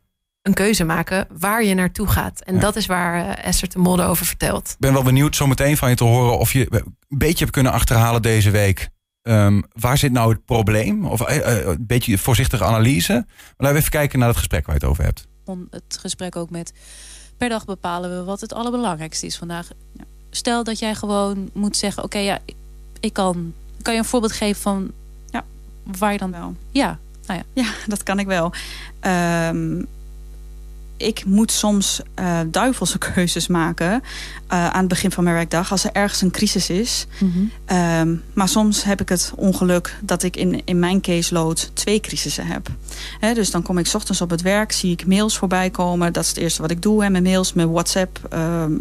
een 0.43 0.55
keuze 0.55 0.85
maken 0.85 1.27
waar 1.39 1.65
je 1.65 1.75
naartoe 1.75 2.07
gaat. 2.07 2.41
En 2.41 2.55
ja. 2.55 2.61
dat 2.61 2.77
is 2.77 2.87
waar 2.87 3.25
uh, 3.25 3.47
Esther 3.47 3.69
de 3.69 3.79
Modde 3.79 4.03
over 4.03 4.27
vertelt. 4.27 4.69
Ik 4.71 4.79
ben 4.79 4.93
wel 4.93 5.03
benieuwd 5.03 5.37
zometeen 5.37 5.77
van 5.77 5.89
je 5.89 5.97
te 5.97 6.05
horen 6.05 6.39
of 6.39 6.53
je 6.53 6.67
een 6.71 6.95
beetje 7.09 7.39
hebt 7.39 7.51
kunnen 7.51 7.73
achterhalen 7.73 8.23
deze 8.23 8.51
week 8.51 8.89
Um, 9.31 9.65
waar 9.73 9.99
zit 9.99 10.13
nou 10.13 10.33
het 10.33 10.45
probleem? 10.45 11.07
Of 11.07 11.31
uh, 11.31 11.37
uh, 11.37 11.67
een 11.67 11.87
beetje 11.87 12.19
voorzichtige 12.19 12.65
analyse. 12.65 13.13
Maar 13.13 13.55
laten 13.57 13.75
we 13.75 13.79
even 13.79 13.91
kijken 13.91 14.19
naar 14.19 14.29
het 14.29 14.37
gesprek 14.37 14.67
waar 14.67 14.75
je 14.75 14.81
het 14.81 14.91
over 14.91 15.05
hebt. 15.05 15.27
Het 15.71 15.99
gesprek 16.01 16.37
ook 16.37 16.51
met... 16.51 16.73
Per 17.37 17.49
dag 17.49 17.65
bepalen 17.65 18.19
we 18.19 18.25
wat 18.25 18.41
het 18.41 18.53
allerbelangrijkste 18.53 19.27
is 19.27 19.37
vandaag. 19.37 19.69
Stel 20.31 20.65
dat 20.65 20.79
jij 20.79 20.95
gewoon 20.95 21.51
moet 21.53 21.77
zeggen... 21.77 22.05
Oké, 22.05 22.17
okay, 22.17 22.29
ja, 22.29 22.39
ik 23.01 23.13
kan... 23.13 23.53
Kan 23.83 23.93
je 23.93 23.99
een 23.99 24.05
voorbeeld 24.05 24.33
geven 24.33 24.63
van... 24.63 24.91
Ja, 25.27 25.45
waar 25.99 26.13
je 26.13 26.19
dan... 26.19 26.31
wel. 26.31 26.55
Ja, 26.71 26.99
nou 27.27 27.43
ja. 27.55 27.63
ja, 27.63 27.71
dat 27.87 28.03
kan 28.03 28.19
ik 28.19 28.27
wel. 28.27 28.53
Um, 29.01 29.87
ik 31.01 31.25
moet 31.25 31.53
soms 31.53 32.01
uh, 32.21 32.41
duivelse 32.47 32.99
keuzes 32.99 33.47
maken 33.47 33.93
uh, 33.93 34.01
aan 34.49 34.79
het 34.79 34.89
begin 34.89 35.11
van 35.11 35.25
mijn 35.25 35.37
werkdag 35.37 35.71
als 35.71 35.85
er 35.85 35.93
ergens 35.93 36.21
een 36.21 36.31
crisis 36.31 36.71
is. 36.71 37.07
Mm 37.19 37.33
-hmm. 37.33 37.77
um, 37.77 38.23
maar 38.33 38.49
soms 38.49 38.85
heb 38.85 39.01
ik 39.01 39.09
het 39.09 39.33
ongeluk 39.37 39.97
dat 40.01 40.23
ik 40.23 40.37
in, 40.37 40.63
in 40.65 40.79
mijn 40.79 41.01
caseload 41.01 41.71
twee 41.75 42.01
crisissen 42.01 42.47
heb. 42.47 42.69
He, 43.21 43.35
dus 43.35 43.51
dan 43.51 43.63
kom 43.63 43.79
ik 43.79 43.87
's 43.87 43.95
ochtends 43.95 44.21
op 44.21 44.31
het 44.31 44.43
werk, 44.43 44.73
zie 44.73 44.93
ik 44.93 45.07
mails 45.07 45.39
voorbij 45.39 45.71
komen. 45.71 46.13
Dat 46.13 46.23
is 46.23 46.29
het 46.29 46.39
eerste 46.39 46.63
wat 46.63 46.71
ik 46.71 46.83
doe. 46.83 47.03
Hè, 47.03 47.11
mijn 47.11 47.23
mails, 47.23 47.53
mijn 47.53 47.71
WhatsApp, 47.71 48.19
um, 48.33 48.81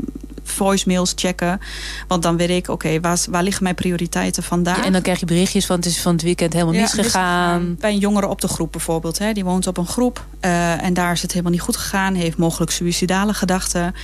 voicemails 0.51 1.13
checken. 1.15 1.59
Want 2.07 2.23
dan 2.23 2.37
weet 2.37 2.49
ik, 2.49 2.63
oké, 2.63 2.71
okay, 2.71 3.01
waar, 3.01 3.19
waar 3.29 3.43
liggen 3.43 3.63
mijn 3.63 3.75
prioriteiten 3.75 4.43
vandaag? 4.43 4.77
Ja, 4.77 4.83
en 4.83 4.91
dan 4.91 5.01
krijg 5.01 5.19
je 5.19 5.25
berichtjes 5.25 5.65
van 5.65 5.75
het 5.75 5.85
is 5.85 6.01
van 6.01 6.11
het 6.11 6.21
weekend 6.21 6.53
helemaal 6.53 6.73
ja, 6.73 6.81
misgegaan. 6.81 7.75
Bij 7.79 7.91
een 7.91 7.97
jongere 7.97 8.27
op 8.27 8.41
de 8.41 8.47
groep 8.47 8.71
bijvoorbeeld. 8.71 9.17
Hè, 9.17 9.33
die 9.33 9.43
woont 9.43 9.67
op 9.67 9.77
een 9.77 9.87
groep 9.87 10.25
uh, 10.41 10.83
en 10.83 10.93
daar 10.93 11.11
is 11.11 11.21
het 11.21 11.31
helemaal 11.31 11.51
niet 11.51 11.61
goed 11.61 11.77
gegaan 11.77 12.13
heeft 12.13 12.37
mogelijk 12.37 12.71
suïcidale 12.71 13.33
gedachten. 13.33 13.95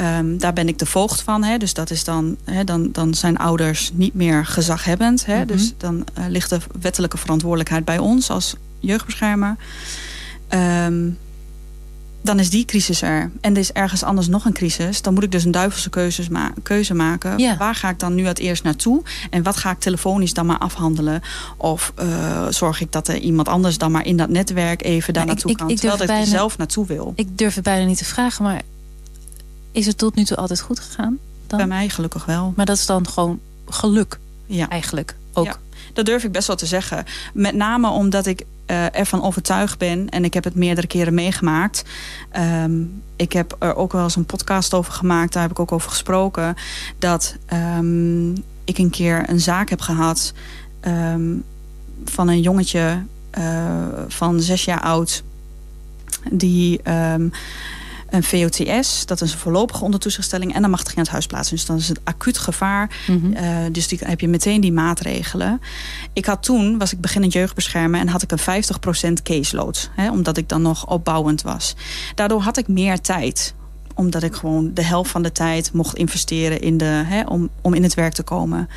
Um, 0.00 0.38
daar 0.38 0.52
ben 0.52 0.68
ik 0.68 0.78
de 0.78 0.86
voogd 0.86 1.22
van. 1.22 1.44
Hè? 1.44 1.56
Dus 1.56 1.74
dat 1.74 1.90
is 1.90 2.04
dan, 2.04 2.36
hè, 2.44 2.64
dan, 2.64 2.88
dan 2.92 3.14
zijn 3.14 3.36
ouders 3.36 3.90
niet 3.94 4.14
meer 4.14 4.46
gezaghebbend. 4.46 5.26
Hè? 5.26 5.32
Mm 5.34 5.38
-hmm. 5.38 5.46
Dus 5.46 5.72
dan 5.76 6.04
uh, 6.18 6.24
ligt 6.28 6.50
de 6.50 6.58
wettelijke 6.80 7.18
verantwoordelijkheid 7.18 7.84
bij 7.84 7.98
ons 7.98 8.30
als 8.30 8.54
jeugdbeschermer. 8.78 9.56
Um, 10.48 11.18
dan 12.22 12.38
is 12.38 12.50
die 12.50 12.64
crisis 12.64 13.02
er. 13.02 13.30
En 13.40 13.52
er 13.52 13.58
is 13.58 13.72
ergens 13.72 14.02
anders 14.02 14.28
nog 14.28 14.44
een 14.44 14.52
crisis. 14.52 15.02
Dan 15.02 15.14
moet 15.14 15.22
ik 15.22 15.32
dus 15.32 15.44
een 15.44 15.50
duivelse 15.50 15.90
keuzes 15.90 16.28
ma 16.28 16.52
keuze 16.62 16.94
maken. 16.94 17.38
Ja. 17.38 17.56
Waar 17.56 17.74
ga 17.74 17.88
ik 17.88 17.98
dan 17.98 18.14
nu 18.14 18.26
het 18.26 18.38
eerst 18.38 18.62
naartoe? 18.62 19.02
En 19.30 19.42
wat 19.42 19.56
ga 19.56 19.70
ik 19.70 19.78
telefonisch 19.78 20.34
dan 20.34 20.46
maar 20.46 20.58
afhandelen? 20.58 21.22
Of 21.56 21.92
uh, 22.02 22.46
zorg 22.50 22.80
ik 22.80 22.92
dat 22.92 23.08
er 23.08 23.18
iemand 23.18 23.48
anders 23.48 23.78
dan 23.78 23.90
maar 23.90 24.06
in 24.06 24.16
dat 24.16 24.28
netwerk 24.28 24.82
even 24.82 25.14
daar 25.14 25.26
naartoe 25.26 25.50
ik, 25.50 25.56
kan? 25.56 25.66
Ik, 25.66 25.72
ik 25.72 25.80
terwijl 25.80 26.00
ik 26.00 26.06
bijna, 26.06 26.22
er 26.22 26.28
zelf 26.28 26.58
naartoe 26.58 26.86
wil. 26.86 27.12
Ik 27.16 27.38
durf 27.38 27.54
het 27.54 27.64
bijna 27.64 27.86
niet 27.86 27.98
te 27.98 28.04
vragen, 28.04 28.44
maar 28.44 28.62
is 29.72 29.86
het 29.86 29.98
tot 29.98 30.14
nu 30.14 30.24
toe 30.24 30.36
altijd 30.36 30.60
goed 30.60 30.80
gegaan? 30.80 31.18
Dan? 31.46 31.58
Bij 31.58 31.66
mij 31.66 31.88
gelukkig 31.88 32.24
wel. 32.24 32.52
Maar 32.56 32.66
dat 32.66 32.76
is 32.76 32.86
dan 32.86 33.08
gewoon 33.08 33.40
geluk 33.68 34.18
ja. 34.46 34.68
eigenlijk 34.68 35.16
ook. 35.32 35.44
Ja. 35.44 35.56
Dat 35.92 36.06
durf 36.06 36.24
ik 36.24 36.32
best 36.32 36.46
wel 36.46 36.56
te 36.56 36.66
zeggen. 36.66 37.04
Met 37.34 37.54
name 37.54 37.88
omdat 37.88 38.26
ik 38.26 38.44
uh, 38.66 38.96
ervan 38.96 39.22
overtuigd 39.22 39.78
ben. 39.78 40.08
En 40.08 40.24
ik 40.24 40.34
heb 40.34 40.44
het 40.44 40.54
meerdere 40.54 40.86
keren 40.86 41.14
meegemaakt. 41.14 41.84
Um, 42.64 43.02
ik 43.16 43.32
heb 43.32 43.56
er 43.58 43.74
ook 43.76 43.92
wel 43.92 44.02
eens 44.02 44.16
een 44.16 44.26
podcast 44.26 44.74
over 44.74 44.92
gemaakt. 44.92 45.32
Daar 45.32 45.42
heb 45.42 45.50
ik 45.50 45.58
ook 45.58 45.72
over 45.72 45.90
gesproken. 45.90 46.54
Dat 46.98 47.36
um, 47.52 48.32
ik 48.64 48.78
een 48.78 48.90
keer 48.90 49.28
een 49.28 49.40
zaak 49.40 49.70
heb 49.70 49.80
gehad. 49.80 50.32
Um, 50.80 51.44
van 52.04 52.28
een 52.28 52.40
jongetje 52.40 53.02
uh, 53.38 53.86
van 54.08 54.40
zes 54.40 54.64
jaar 54.64 54.80
oud. 54.80 55.22
Die 56.30 56.80
een 58.12 58.22
VOTS, 58.22 59.06
dat 59.06 59.20
is 59.20 59.32
een 59.32 59.38
voorlopige 59.38 59.84
ondertoezichtstelling... 59.84 60.54
en 60.54 60.60
dan 60.60 60.70
mag 60.70 60.80
het 60.80 60.92
in 60.92 60.98
het 60.98 61.08
huis 61.08 61.26
plaatsen. 61.26 61.56
Dus 61.56 61.66
dan 61.66 61.76
is 61.76 61.88
het 61.88 62.00
acuut 62.04 62.38
gevaar. 62.38 63.04
Mm 63.06 63.20
-hmm. 63.20 63.44
uh, 63.44 63.72
dus 63.72 63.88
die, 63.88 63.98
heb 64.02 64.20
je 64.20 64.28
meteen 64.28 64.60
die 64.60 64.72
maatregelen. 64.72 65.60
Ik 66.12 66.24
had 66.24 66.42
toen, 66.42 66.78
was 66.78 66.92
ik 66.92 67.00
beginnend 67.00 67.32
jeugdbeschermer... 67.32 68.00
en 68.00 68.08
had 68.08 68.22
ik 68.22 68.32
een 68.32 68.64
50% 69.18 69.22
caseload. 69.22 69.90
Hè, 69.94 70.10
omdat 70.10 70.36
ik 70.36 70.48
dan 70.48 70.62
nog 70.62 70.86
opbouwend 70.86 71.42
was. 71.42 71.76
Daardoor 72.14 72.40
had 72.40 72.56
ik 72.56 72.68
meer 72.68 73.00
tijd 73.00 73.54
Omdat 73.94 74.22
ik 74.22 74.34
gewoon 74.34 74.74
de 74.74 74.84
helft 74.84 75.10
van 75.10 75.22
de 75.22 75.32
tijd 75.32 75.72
mocht 75.72 75.96
investeren 75.96 76.60
in 76.60 76.76
de, 76.76 76.84
hè, 76.84 77.22
om, 77.22 77.48
om 77.62 77.74
in 77.74 77.82
het 77.82 77.94
werk 77.94 78.12
te 78.12 78.22
komen. 78.22 78.68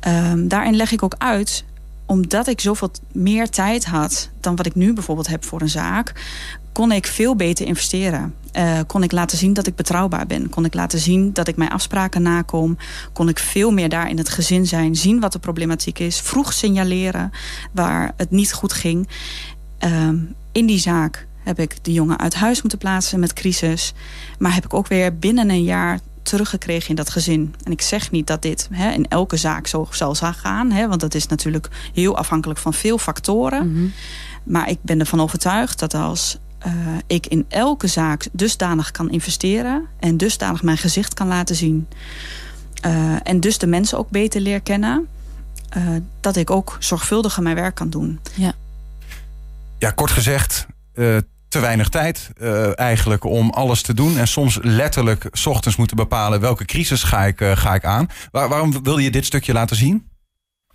Ehm, 0.00 0.48
daarin 0.48 0.76
leg 0.76 0.92
ik 0.92 1.02
ook 1.02 1.14
uit 1.18 1.64
omdat 2.10 2.46
ik 2.46 2.60
zoveel 2.60 2.90
meer 3.12 3.48
tijd 3.48 3.84
had 3.84 4.30
dan 4.40 4.56
wat 4.56 4.66
ik 4.66 4.74
nu 4.74 4.92
bijvoorbeeld 4.92 5.26
heb 5.26 5.44
voor 5.44 5.60
een 5.60 5.68
zaak, 5.68 6.12
kon 6.72 6.92
ik 6.92 7.06
veel 7.06 7.36
beter 7.36 7.66
investeren. 7.66 8.34
Uh, 8.56 8.78
kon 8.86 9.02
ik 9.02 9.12
laten 9.12 9.38
zien 9.38 9.52
dat 9.52 9.66
ik 9.66 9.74
betrouwbaar 9.74 10.26
ben. 10.26 10.48
Kon 10.48 10.64
ik 10.64 10.74
laten 10.74 10.98
zien 10.98 11.32
dat 11.32 11.48
ik 11.48 11.56
mijn 11.56 11.70
afspraken 11.70 12.22
nakom. 12.22 12.76
Kon 13.12 13.28
ik 13.28 13.38
veel 13.38 13.70
meer 13.70 13.88
daar 13.88 14.08
in 14.08 14.18
het 14.18 14.28
gezin 14.28 14.66
zijn. 14.66 14.96
Zien 14.96 15.20
wat 15.20 15.32
de 15.32 15.38
problematiek 15.38 15.98
is. 15.98 16.20
Vroeg 16.20 16.52
signaleren 16.52 17.30
waar 17.72 18.12
het 18.16 18.30
niet 18.30 18.52
goed 18.52 18.72
ging. 18.72 19.08
Uh, 19.84 20.08
in 20.52 20.66
die 20.66 20.78
zaak 20.78 21.26
heb 21.44 21.58
ik 21.58 21.84
de 21.84 21.92
jongen 21.92 22.18
uit 22.18 22.34
huis 22.34 22.60
moeten 22.60 22.78
plaatsen 22.78 23.20
met 23.20 23.32
crisis. 23.32 23.92
Maar 24.38 24.54
heb 24.54 24.64
ik 24.64 24.74
ook 24.74 24.88
weer 24.88 25.18
binnen 25.18 25.50
een 25.50 25.64
jaar 25.64 26.00
teruggekregen 26.22 26.88
in 26.88 26.94
dat 26.94 27.10
gezin. 27.10 27.54
En 27.62 27.72
ik 27.72 27.82
zeg 27.82 28.10
niet 28.10 28.26
dat 28.26 28.42
dit 28.42 28.68
hè, 28.72 28.90
in 28.90 29.08
elke 29.08 29.36
zaak 29.36 29.66
zo 29.66 29.86
zal 29.90 30.14
gaan. 30.14 30.70
Hè, 30.70 30.88
want 30.88 31.00
dat 31.00 31.14
is 31.14 31.26
natuurlijk 31.26 31.68
heel 31.92 32.16
afhankelijk 32.16 32.60
van 32.60 32.74
veel 32.74 32.98
factoren. 32.98 33.68
Mm 33.68 33.74
-hmm. 33.74 33.92
Maar 34.42 34.68
ik 34.68 34.78
ben 34.82 35.00
ervan 35.00 35.20
overtuigd 35.20 35.78
dat 35.78 35.94
als 35.94 36.38
uh, 36.66 36.72
ik 37.06 37.26
in 37.26 37.44
elke 37.48 37.86
zaak 37.86 38.26
dusdanig 38.32 38.90
kan 38.90 39.10
investeren... 39.10 39.86
en 39.98 40.16
dusdanig 40.16 40.62
mijn 40.62 40.78
gezicht 40.78 41.14
kan 41.14 41.28
laten 41.28 41.56
zien... 41.56 41.88
Uh, 42.86 43.16
en 43.22 43.40
dus 43.40 43.58
de 43.58 43.66
mensen 43.66 43.98
ook 43.98 44.10
beter 44.10 44.40
leer 44.40 44.60
kennen... 44.60 45.08
Uh, 45.76 45.96
dat 46.20 46.36
ik 46.36 46.50
ook 46.50 46.76
zorgvuldiger 46.78 47.42
mijn 47.42 47.54
werk 47.54 47.74
kan 47.74 47.90
doen. 47.90 48.20
Ja, 48.34 48.52
ja 49.78 49.90
kort 49.90 50.10
gezegd, 50.10 50.66
te 51.48 51.60
weinig 51.60 51.88
tijd 51.88 52.30
eigenlijk 52.74 53.24
om 53.24 53.50
alles 53.50 53.82
te 53.82 53.94
doen. 53.94 54.18
En 54.18 54.28
soms 54.28 54.58
letterlijk 54.62 55.28
s 55.32 55.46
ochtends 55.46 55.76
moeten 55.76 55.96
bepalen... 55.96 56.40
welke 56.40 56.64
crisis 56.64 57.02
ga 57.02 57.24
ik, 57.24 57.42
ga 57.54 57.74
ik 57.74 57.84
aan. 57.84 58.08
Waar, 58.30 58.48
waarom 58.48 58.82
wil 58.82 58.98
je 58.98 59.10
dit 59.10 59.24
stukje 59.24 59.52
laten 59.52 59.76
zien? 59.76 60.09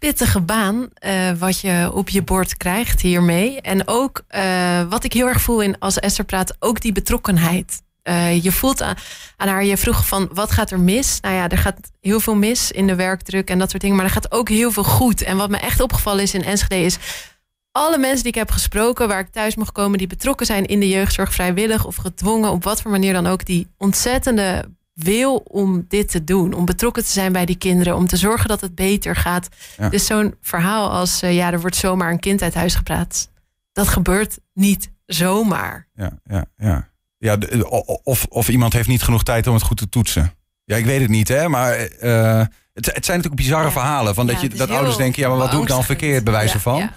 Pittige 0.06 0.42
baan 0.42 0.90
uh, 1.06 1.32
wat 1.32 1.60
je 1.60 1.90
op 1.94 2.10
je 2.10 2.22
bord 2.22 2.58
krijgt 2.58 3.02
hiermee. 3.02 3.62
En 3.62 3.88
ook 3.88 4.22
uh, 4.36 4.82
wat 4.90 5.04
ik 5.04 5.14
heel 5.14 5.28
erg 5.28 5.42
voel 5.42 5.62
in 5.62 5.80
als 5.80 6.00
Esther 6.00 6.26
praat, 6.26 6.56
ook 6.60 6.82
die 6.82 6.92
betrokkenheid. 6.92 7.82
Uh, 8.04 8.44
je 8.44 8.52
voelt 8.52 8.82
aan, 8.82 8.96
aan, 9.38 9.48
haar, 9.48 9.66
je 9.66 9.78
vroeg 9.78 10.08
van 10.08 10.30
wat 10.34 10.52
gaat 10.52 10.72
er 10.72 10.80
mis? 10.80 11.20
Nou 11.22 11.36
ja, 11.36 11.50
er 11.50 11.58
gaat 11.58 11.92
heel 12.02 12.20
veel 12.20 12.36
mis 12.36 12.72
in 12.72 12.88
de 12.88 12.96
werkdruk 12.96 13.50
en 13.50 13.60
dat 13.60 13.70
soort 13.70 13.82
dingen. 13.82 13.98
Maar 13.98 14.06
er 14.06 14.12
gaat 14.12 14.32
ook 14.32 14.50
heel 14.50 14.72
veel 14.72 14.84
goed. 14.84 15.22
En 15.22 15.38
wat 15.38 15.50
me 15.50 15.58
echt 15.58 15.80
opgevallen 15.80 16.24
is 16.24 16.34
in 16.34 16.44
Enschede 16.44 16.86
is... 16.86 16.98
alle 17.72 17.98
mensen 17.98 18.24
die 18.24 18.32
ik 18.32 18.38
heb 18.38 18.52
gesproken, 18.52 19.08
waar 19.08 19.20
ik 19.20 19.32
thuis 19.32 19.56
mocht 19.56 19.72
komen... 19.72 19.98
die 19.98 20.08
betrokken 20.08 20.46
zijn 20.46 20.66
in 20.66 20.80
de 20.80 20.90
jeugdzorg, 20.90 21.34
vrijwillig 21.34 21.86
of 21.86 21.96
gedwongen... 21.96 22.52
op 22.52 22.64
wat 22.64 22.82
voor 22.82 22.92
manier 22.92 23.14
dan 23.14 23.28
ook, 23.28 23.46
die 23.46 23.68
ontzettende 23.78 24.66
wil 24.96 25.36
om 25.36 25.86
dit 25.88 26.10
te 26.10 26.24
doen. 26.24 26.54
Om 26.54 26.66
betrokken 26.66 27.04
te 27.04 27.10
zijn 27.10 27.32
bij 27.32 27.46
die 27.46 27.58
kinderen. 27.58 27.96
Om 27.96 28.08
te 28.08 28.18
zorgen 28.18 28.48
dat 28.48 28.62
het 28.62 28.76
beter 28.76 29.16
gaat. 29.16 29.48
Ja. 29.78 29.90
Dus 29.90 30.06
zo'n 30.06 30.36
verhaal 30.42 30.92
als... 30.92 31.24
Uh, 31.24 31.34
ja, 31.34 31.52
er 31.52 31.62
wordt 31.62 31.76
zomaar 31.76 32.12
een 32.12 32.20
kind 32.20 32.42
uit 32.42 32.54
huis 32.54 32.76
gepraat. 32.76 33.30
Dat 33.72 33.88
gebeurt 33.88 34.40
niet 34.54 34.92
zomaar. 35.06 35.88
Ja, 35.94 36.12
ja, 36.24 36.46
ja. 36.58 36.90
ja 37.18 37.38
de, 37.38 37.70
of, 38.04 38.26
of 38.30 38.50
iemand 38.50 38.74
heeft 38.74 38.88
niet 38.88 39.04
genoeg 39.04 39.24
tijd 39.24 39.48
om 39.48 39.54
het 39.54 39.64
goed 39.64 39.78
te 39.78 39.90
toetsen. 39.90 40.34
Ja, 40.64 40.76
ik 40.76 40.86
weet 40.86 41.02
het 41.02 41.10
niet, 41.10 41.28
hè. 41.28 41.50
Maar 41.50 41.80
uh, 41.80 42.44
het, 42.74 42.86
het 42.86 43.06
zijn 43.06 43.18
natuurlijk 43.18 43.36
bizarre 43.36 43.66
ja. 43.66 43.72
verhalen. 43.72 44.16
Van 44.16 44.28
dat, 44.28 44.42
je, 44.42 44.50
dat 44.50 44.70
ouders 44.70 44.98
denken, 44.98 45.22
ja, 45.22 45.30
maar 45.30 45.38
wat 45.38 45.52
doe 45.52 45.62
ik 45.62 45.68
dan 45.68 45.84
verkeerd? 45.84 46.24
Bij 46.24 46.34
wijze 46.34 46.60
van. 46.60 46.90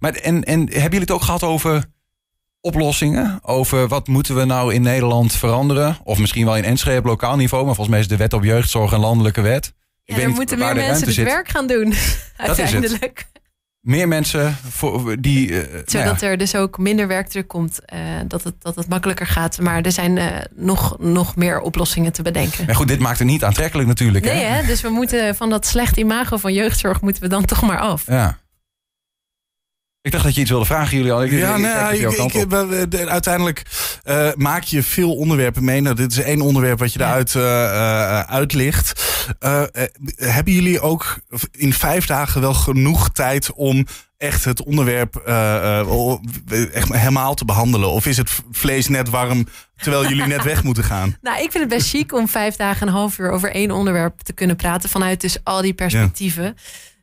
Maar 0.00 0.12
en, 0.14 0.44
en 0.44 0.58
hebben 0.58 0.82
jullie 0.82 1.00
het 1.00 1.10
ook 1.10 1.22
gehad 1.22 1.42
over 1.42 1.84
oplossingen 2.66 3.38
over 3.42 3.88
wat 3.88 4.08
moeten 4.08 4.36
we 4.36 4.44
nou 4.44 4.74
in 4.74 4.82
Nederland 4.82 5.32
veranderen. 5.32 5.96
Of 6.04 6.18
misschien 6.18 6.44
wel 6.44 6.56
in 6.56 6.64
Enschede 6.64 6.98
op 6.98 7.04
lokaal 7.04 7.36
niveau. 7.36 7.64
Maar 7.64 7.74
volgens 7.74 7.96
mij 7.96 8.04
is 8.04 8.08
de 8.08 8.16
wet 8.16 8.32
op 8.32 8.44
jeugdzorg 8.44 8.92
een 8.92 9.00
landelijke 9.00 9.40
wet. 9.40 9.72
Ja, 10.04 10.16
Ik 10.16 10.22
dan 10.22 10.30
moeten 10.30 10.58
meer 10.58 10.74
mensen 10.74 11.06
het 11.06 11.16
werk 11.16 11.48
gaan 11.48 11.66
doen. 11.66 11.94
Uiteindelijk. 12.36 13.26
Meer 13.80 14.08
mensen 14.08 14.56
voor 14.68 15.20
die. 15.20 15.48
Uh, 15.48 15.58
Zodat 15.58 15.92
nou 15.92 16.16
ja. 16.20 16.26
er 16.26 16.36
dus 16.36 16.54
ook 16.54 16.78
minder 16.78 17.08
werkdruk 17.08 17.48
komt. 17.48 17.80
Uh, 17.94 18.00
dat, 18.26 18.44
het, 18.44 18.54
dat 18.58 18.76
het 18.76 18.88
makkelijker 18.88 19.26
gaat. 19.26 19.60
Maar 19.60 19.82
er 19.82 19.92
zijn 19.92 20.16
uh, 20.16 20.26
nog, 20.54 20.96
nog 20.98 21.36
meer 21.36 21.60
oplossingen 21.60 22.12
te 22.12 22.22
bedenken. 22.22 22.66
Maar 22.66 22.74
goed, 22.74 22.88
dit 22.88 22.98
maakt 22.98 23.18
het 23.18 23.28
niet 23.28 23.44
aantrekkelijk 23.44 23.88
natuurlijk. 23.88 24.24
Nee, 24.24 24.44
hè? 24.44 24.56
hè? 24.56 24.66
dus 24.66 24.80
we 24.80 24.88
moeten 24.88 25.34
van 25.34 25.50
dat 25.50 25.66
slecht 25.66 25.96
imago 25.96 26.36
van 26.36 26.52
jeugdzorg 26.52 27.00
moeten 27.00 27.22
we 27.22 27.28
dan 27.28 27.44
toch 27.44 27.62
maar 27.62 27.78
af. 27.78 28.06
Ja. 28.06 28.38
Ik 30.06 30.12
dacht 30.12 30.24
dat 30.24 30.34
je 30.34 30.40
iets 30.40 30.50
wilde 30.50 30.64
vragen, 30.64 30.96
jullie 30.96 31.12
al. 31.12 31.22
Ik, 31.22 31.30
ja, 31.30 31.56
nee, 31.56 32.00
ik, 32.00 32.10
ik, 32.10 32.34
ik, 32.34 33.08
uiteindelijk 33.08 33.62
uh, 34.04 34.28
maak 34.36 34.62
je 34.62 34.82
veel 34.82 35.14
onderwerpen 35.14 35.64
mee. 35.64 35.80
Nou, 35.80 35.96
dit 35.96 36.12
is 36.12 36.18
één 36.18 36.40
onderwerp 36.40 36.78
wat 36.78 36.92
je 36.92 36.98
ja. 36.98 37.06
eruit 37.06 37.34
uh, 37.34 38.20
uitlicht. 38.20 39.04
Uh, 39.40 39.62
hebben 40.16 40.52
jullie 40.52 40.80
ook 40.80 41.18
in 41.50 41.72
vijf 41.72 42.06
dagen 42.06 42.40
wel 42.40 42.54
genoeg 42.54 43.10
tijd 43.10 43.52
om 43.52 43.86
echt 44.18 44.44
het 44.44 44.62
onderwerp 44.62 45.16
echt 46.72 46.92
helemaal 46.92 47.34
te 47.34 47.44
behandelen? 47.44 47.90
Of 47.90 48.06
is 48.06 48.16
het 48.16 48.30
vlees 48.50 48.88
net 48.88 49.10
warm 49.10 49.46
terwijl 49.76 50.08
jullie 50.08 50.26
net 50.26 50.42
weg 50.42 50.62
moeten 50.62 50.84
gaan? 50.84 51.16
Nou, 51.22 51.42
ik 51.42 51.50
vind 51.50 51.64
het 51.64 51.78
best 51.78 51.88
chic 51.88 52.12
om 52.12 52.28
vijf 52.28 52.56
dagen 52.56 52.80
en 52.80 52.86
een 52.88 52.98
half 52.98 53.18
uur 53.18 53.30
over 53.30 53.50
één 53.50 53.70
onderwerp 53.70 54.20
te 54.20 54.32
kunnen 54.32 54.56
praten. 54.56 54.88
Vanuit 54.88 55.20
dus 55.20 55.38
al 55.44 55.62
die 55.62 55.74
perspectieven. 55.74 56.44
Ja. 56.44 56.54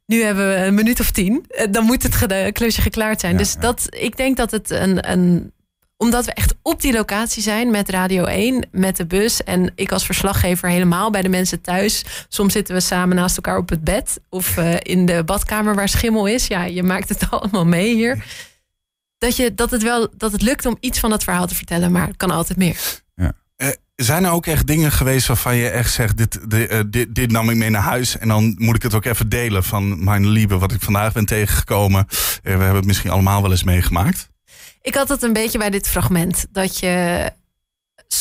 Nu 0.05 0.23
hebben 0.23 0.47
we 0.47 0.55
een 0.55 0.73
minuut 0.73 0.99
of 0.99 1.11
tien. 1.11 1.45
Dan 1.71 1.85
moet 1.85 2.03
het 2.03 2.51
klusje 2.51 2.81
geklaard 2.81 3.19
zijn. 3.19 3.31
Ja, 3.31 3.37
dus 3.37 3.55
dat, 3.55 3.87
ik 3.89 4.17
denk 4.17 4.37
dat 4.37 4.51
het 4.51 4.69
een, 4.69 5.11
een. 5.11 5.51
Omdat 5.97 6.25
we 6.25 6.33
echt 6.33 6.55
op 6.61 6.81
die 6.81 6.93
locatie 6.93 7.43
zijn 7.43 7.71
met 7.71 7.89
Radio 7.89 8.23
1, 8.23 8.67
met 8.71 8.95
de 8.95 9.05
bus. 9.05 9.43
En 9.43 9.71
ik 9.75 9.91
als 9.91 10.05
verslaggever 10.05 10.69
helemaal 10.69 11.11
bij 11.11 11.21
de 11.21 11.29
mensen 11.29 11.61
thuis. 11.61 12.03
Soms 12.27 12.53
zitten 12.53 12.75
we 12.75 12.81
samen 12.81 13.15
naast 13.15 13.35
elkaar 13.35 13.57
op 13.57 13.69
het 13.69 13.83
bed. 13.83 14.19
Of 14.29 14.57
uh, 14.57 14.75
in 14.79 15.05
de 15.05 15.23
badkamer 15.23 15.75
waar 15.75 15.89
schimmel 15.89 16.25
is. 16.25 16.47
Ja, 16.47 16.63
je 16.63 16.83
maakt 16.83 17.09
het 17.09 17.29
allemaal 17.29 17.65
mee 17.65 17.93
hier. 17.93 18.25
Dat, 19.17 19.35
je, 19.35 19.53
dat, 19.53 19.71
het 19.71 19.83
wel, 19.83 20.07
dat 20.17 20.31
het 20.31 20.41
lukt 20.41 20.65
om 20.65 20.77
iets 20.79 20.99
van 20.99 21.11
het 21.11 21.23
verhaal 21.23 21.47
te 21.47 21.55
vertellen. 21.55 21.91
Maar 21.91 22.07
het 22.07 22.17
kan 22.17 22.31
altijd 22.31 22.57
meer. 22.57 23.02
Zijn 23.95 24.23
er 24.23 24.31
ook 24.31 24.45
echt 24.45 24.67
dingen 24.67 24.91
geweest 24.91 25.27
waarvan 25.27 25.55
je 25.55 25.69
echt 25.69 25.93
zegt: 25.93 26.17
dit, 26.17 26.39
uh, 26.49 26.79
dit, 26.87 27.15
dit, 27.15 27.31
nam 27.31 27.49
ik 27.49 27.55
mee 27.55 27.69
naar 27.69 27.81
huis. 27.81 28.17
En 28.17 28.27
dan 28.27 28.55
moet 28.57 28.75
ik 28.75 28.81
het 28.83 28.93
ook 28.93 29.05
even 29.05 29.29
delen 29.29 29.63
van 29.63 30.03
mijn 30.03 30.27
lieve, 30.27 30.57
wat 30.57 30.71
ik 30.71 30.81
vandaag 30.81 31.13
ben 31.13 31.25
tegengekomen. 31.25 32.05
Uh, 32.09 32.15
we 32.41 32.49
hebben 32.49 32.75
het 32.75 32.85
misschien 32.85 33.11
allemaal 33.11 33.41
wel 33.41 33.51
eens 33.51 33.63
meegemaakt. 33.63 34.29
Ik 34.81 34.95
had 34.95 35.09
het 35.09 35.23
een 35.23 35.33
beetje 35.33 35.57
bij 35.57 35.69
dit 35.69 35.87
fragment. 35.87 36.45
Dat 36.51 36.79
je 36.79 37.31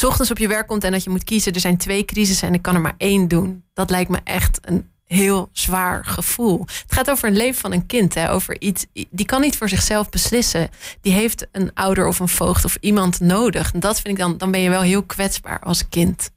ochtends 0.05 0.31
op 0.31 0.39
je 0.39 0.49
werk 0.49 0.67
komt 0.67 0.85
en 0.85 0.93
dat 0.93 1.05
je 1.05 1.11
moet 1.11 1.25
kiezen. 1.25 1.53
Er 1.53 1.61
zijn 1.61 1.77
twee 1.77 2.05
crisissen 2.05 2.49
en 2.49 2.55
ik 2.55 2.63
kan 2.63 2.75
er 2.75 2.81
maar 2.81 2.95
één 2.97 3.29
doen. 3.29 3.65
Dat 3.73 3.91
lijkt 3.91 4.11
me 4.11 4.21
echt 4.25 4.59
een 4.63 4.91
heel 5.13 5.49
zwaar 5.53 6.05
gevoel. 6.05 6.61
Het 6.61 6.93
gaat 6.93 7.11
over 7.11 7.29
een 7.29 7.37
leven 7.37 7.61
van 7.61 7.73
een 7.73 7.87
kind. 7.87 8.15
Hè? 8.15 8.31
Over 8.31 8.61
iets, 8.61 8.87
die 9.11 9.27
kan 9.27 9.41
niet 9.41 9.57
voor 9.57 9.69
zichzelf 9.69 10.09
beslissen. 10.09 10.69
Die 11.01 11.13
heeft 11.13 11.47
een 11.53 11.71
ouder 11.75 12.07
of 12.07 12.19
een 12.19 12.29
voogd 12.29 12.65
of 12.65 12.77
iemand 12.81 13.21
nodig. 13.21 13.73
En 13.73 13.81
dat 13.81 14.01
vind 14.01 14.15
ik 14.15 14.23
dan, 14.25 14.39
dan 14.39 14.51
ben 14.51 14.61
je 14.61 14.71
wel 14.71 14.83
heel 14.83 15.03
kwetsbaar 15.03 15.61
als 15.61 15.89
kind. 15.89 16.31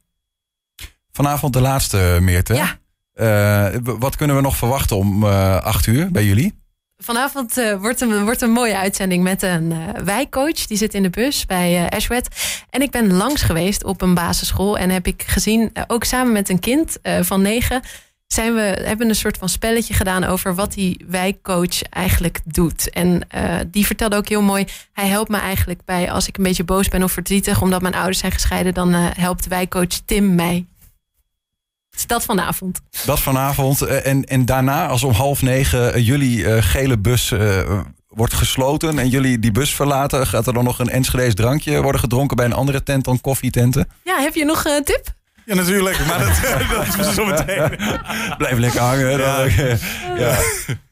Vanavond 1.12 1.52
de 1.52 1.60
laatste, 1.60 2.18
Meerte. 2.20 2.54
Ja. 2.54 2.78
Uh, 3.14 3.80
wat 3.82 4.16
kunnen 4.16 4.36
we 4.36 4.42
nog 4.42 4.56
verwachten 4.56 4.96
om 4.96 5.24
uh, 5.24 5.56
acht 5.56 5.86
uur 5.86 6.10
bij 6.10 6.24
jullie? 6.24 6.64
Vanavond 6.98 7.58
uh, 7.58 7.80
wordt, 7.80 8.00
een, 8.00 8.24
wordt 8.24 8.40
een 8.40 8.50
mooie 8.50 8.76
uitzending 8.76 9.22
met 9.22 9.42
een 9.42 9.74
wijkcoach. 10.04 10.66
Die 10.66 10.76
zit 10.76 10.94
in 10.94 11.02
de 11.02 11.10
bus 11.10 11.46
bij 11.46 11.88
Ashwet. 11.88 12.28
En 12.70 12.82
ik 12.82 12.90
ben 12.90 13.12
langs 13.12 13.42
geweest 13.42 13.84
op 13.84 14.02
een 14.02 14.14
basisschool. 14.14 14.78
En 14.78 14.90
heb 14.90 15.06
ik 15.06 15.22
gezien, 15.26 15.72
ook 15.86 16.04
samen 16.04 16.32
met 16.32 16.48
een 16.48 16.58
kind 16.58 16.98
van 17.20 17.42
negen 17.42 17.82
zijn 18.26 18.54
we, 18.54 18.82
hebben 18.84 19.08
een 19.08 19.14
soort 19.14 19.38
van 19.38 19.48
spelletje 19.48 19.94
gedaan 19.94 20.24
over 20.24 20.54
wat 20.54 20.72
die 20.72 21.04
wijkcoach 21.08 21.82
eigenlijk 21.82 22.40
doet. 22.44 22.90
En 22.90 23.26
uh, 23.34 23.54
die 23.66 23.86
vertelde 23.86 24.16
ook 24.16 24.28
heel 24.28 24.42
mooi, 24.42 24.66
hij 24.92 25.08
helpt 25.08 25.30
me 25.30 25.38
eigenlijk 25.38 25.80
bij 25.84 26.10
als 26.10 26.28
ik 26.28 26.36
een 26.36 26.42
beetje 26.42 26.64
boos 26.64 26.88
ben 26.88 27.02
of 27.02 27.12
verdrietig, 27.12 27.62
omdat 27.62 27.82
mijn 27.82 27.94
ouders 27.94 28.18
zijn 28.18 28.32
gescheiden, 28.32 28.74
dan 28.74 28.94
uh, 28.94 29.06
helpt 29.16 29.46
wijkcoach 29.46 30.00
Tim 30.04 30.34
mij. 30.34 30.66
Dus 31.90 32.06
dat 32.06 32.24
vanavond. 32.24 32.80
Dat 33.04 33.20
vanavond. 33.20 33.82
En, 33.82 34.24
en 34.24 34.44
daarna, 34.44 34.86
als 34.86 35.02
om 35.02 35.12
half 35.12 35.42
negen 35.42 36.02
jullie 36.02 36.38
uh, 36.38 36.56
gele 36.60 36.98
bus 36.98 37.32
wordt 38.06 38.34
gesloten 38.34 38.98
en 38.98 39.08
jullie 39.08 39.38
die 39.38 39.52
bus 39.52 39.74
verlaten, 39.74 40.26
gaat 40.26 40.46
er 40.46 40.52
dan 40.52 40.64
nog 40.64 40.78
een 40.78 40.88
Enschede's 40.88 41.34
drankje 41.34 41.82
worden 41.82 42.00
gedronken 42.00 42.36
bij 42.36 42.46
een 42.46 42.52
andere 42.52 42.82
tent 42.82 43.04
dan 43.04 43.20
koffietenten? 43.20 43.88
Ja, 44.04 44.18
heb 44.18 44.34
je 44.34 44.44
nog 44.44 44.64
een 44.64 44.84
tip? 44.84 45.15
Ja, 45.46 45.54
natuurlijk. 45.54 46.06
Maar 46.06 46.18
dat, 46.18 46.40
dat 46.96 47.06
is 47.06 47.14
zo 47.14 47.24
meteen. 47.24 47.78
Blijf 48.38 48.58
lekker 48.58 48.80
hangen. 48.80 49.18
Ja, 49.18 49.44
ja. 50.18 50.38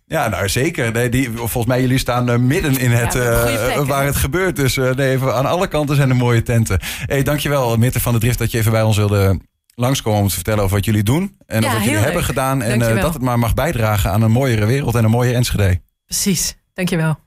ja 0.06 0.28
nou 0.28 0.49
zeker. 0.49 0.92
Nee, 0.92 1.08
die, 1.08 1.30
volgens 1.34 1.66
mij, 1.66 1.80
jullie 1.80 1.99
staan 1.99 2.30
uh, 2.30 2.37
midden 2.37 2.78
in 2.78 2.90
het, 2.90 3.12
ja, 3.12 3.76
uh, 3.76 3.87
waar 3.87 4.04
het 4.04 4.16
gebeurt. 4.16 4.56
Dus 4.56 4.76
uh, 4.76 4.90
nee, 4.90 5.20
aan 5.20 5.46
alle 5.46 5.66
kanten 5.66 5.96
zijn 5.96 6.11
er 6.11 6.16
mooie 6.16 6.42
tenten. 6.42 6.78
Hey, 6.82 7.23
dankjewel, 7.23 7.76
Mitte 7.76 8.00
van 8.00 8.12
de 8.12 8.18
Drift, 8.18 8.38
dat 8.38 8.50
je 8.50 8.58
even 8.58 8.73
bij 8.73 8.82
ons 8.82 8.96
wilde 8.96 9.40
langskomen 9.75 10.20
om 10.20 10.28
te 10.28 10.34
vertellen 10.34 10.62
over 10.62 10.76
wat 10.76 10.84
jullie 10.84 11.02
doen. 11.02 11.37
En 11.46 11.62
ja, 11.62 11.68
wat 11.73 11.78
jullie 11.78 11.94
leuk. 11.94 12.04
hebben 12.04 12.25
gedaan. 12.25 12.62
En 12.62 12.78
dat 12.78 13.12
het 13.12 13.23
maar 13.23 13.38
mag 13.38 13.54
bijdragen 13.54 14.11
aan 14.11 14.23
een 14.23 14.30
mooiere 14.30 14.66
wereld 14.66 14.94
en 14.94 15.04
een 15.04 15.11
mooie 15.11 15.34
Enschede. 15.34 15.80
Precies. 16.06 16.56
Dankjewel. 16.75 17.18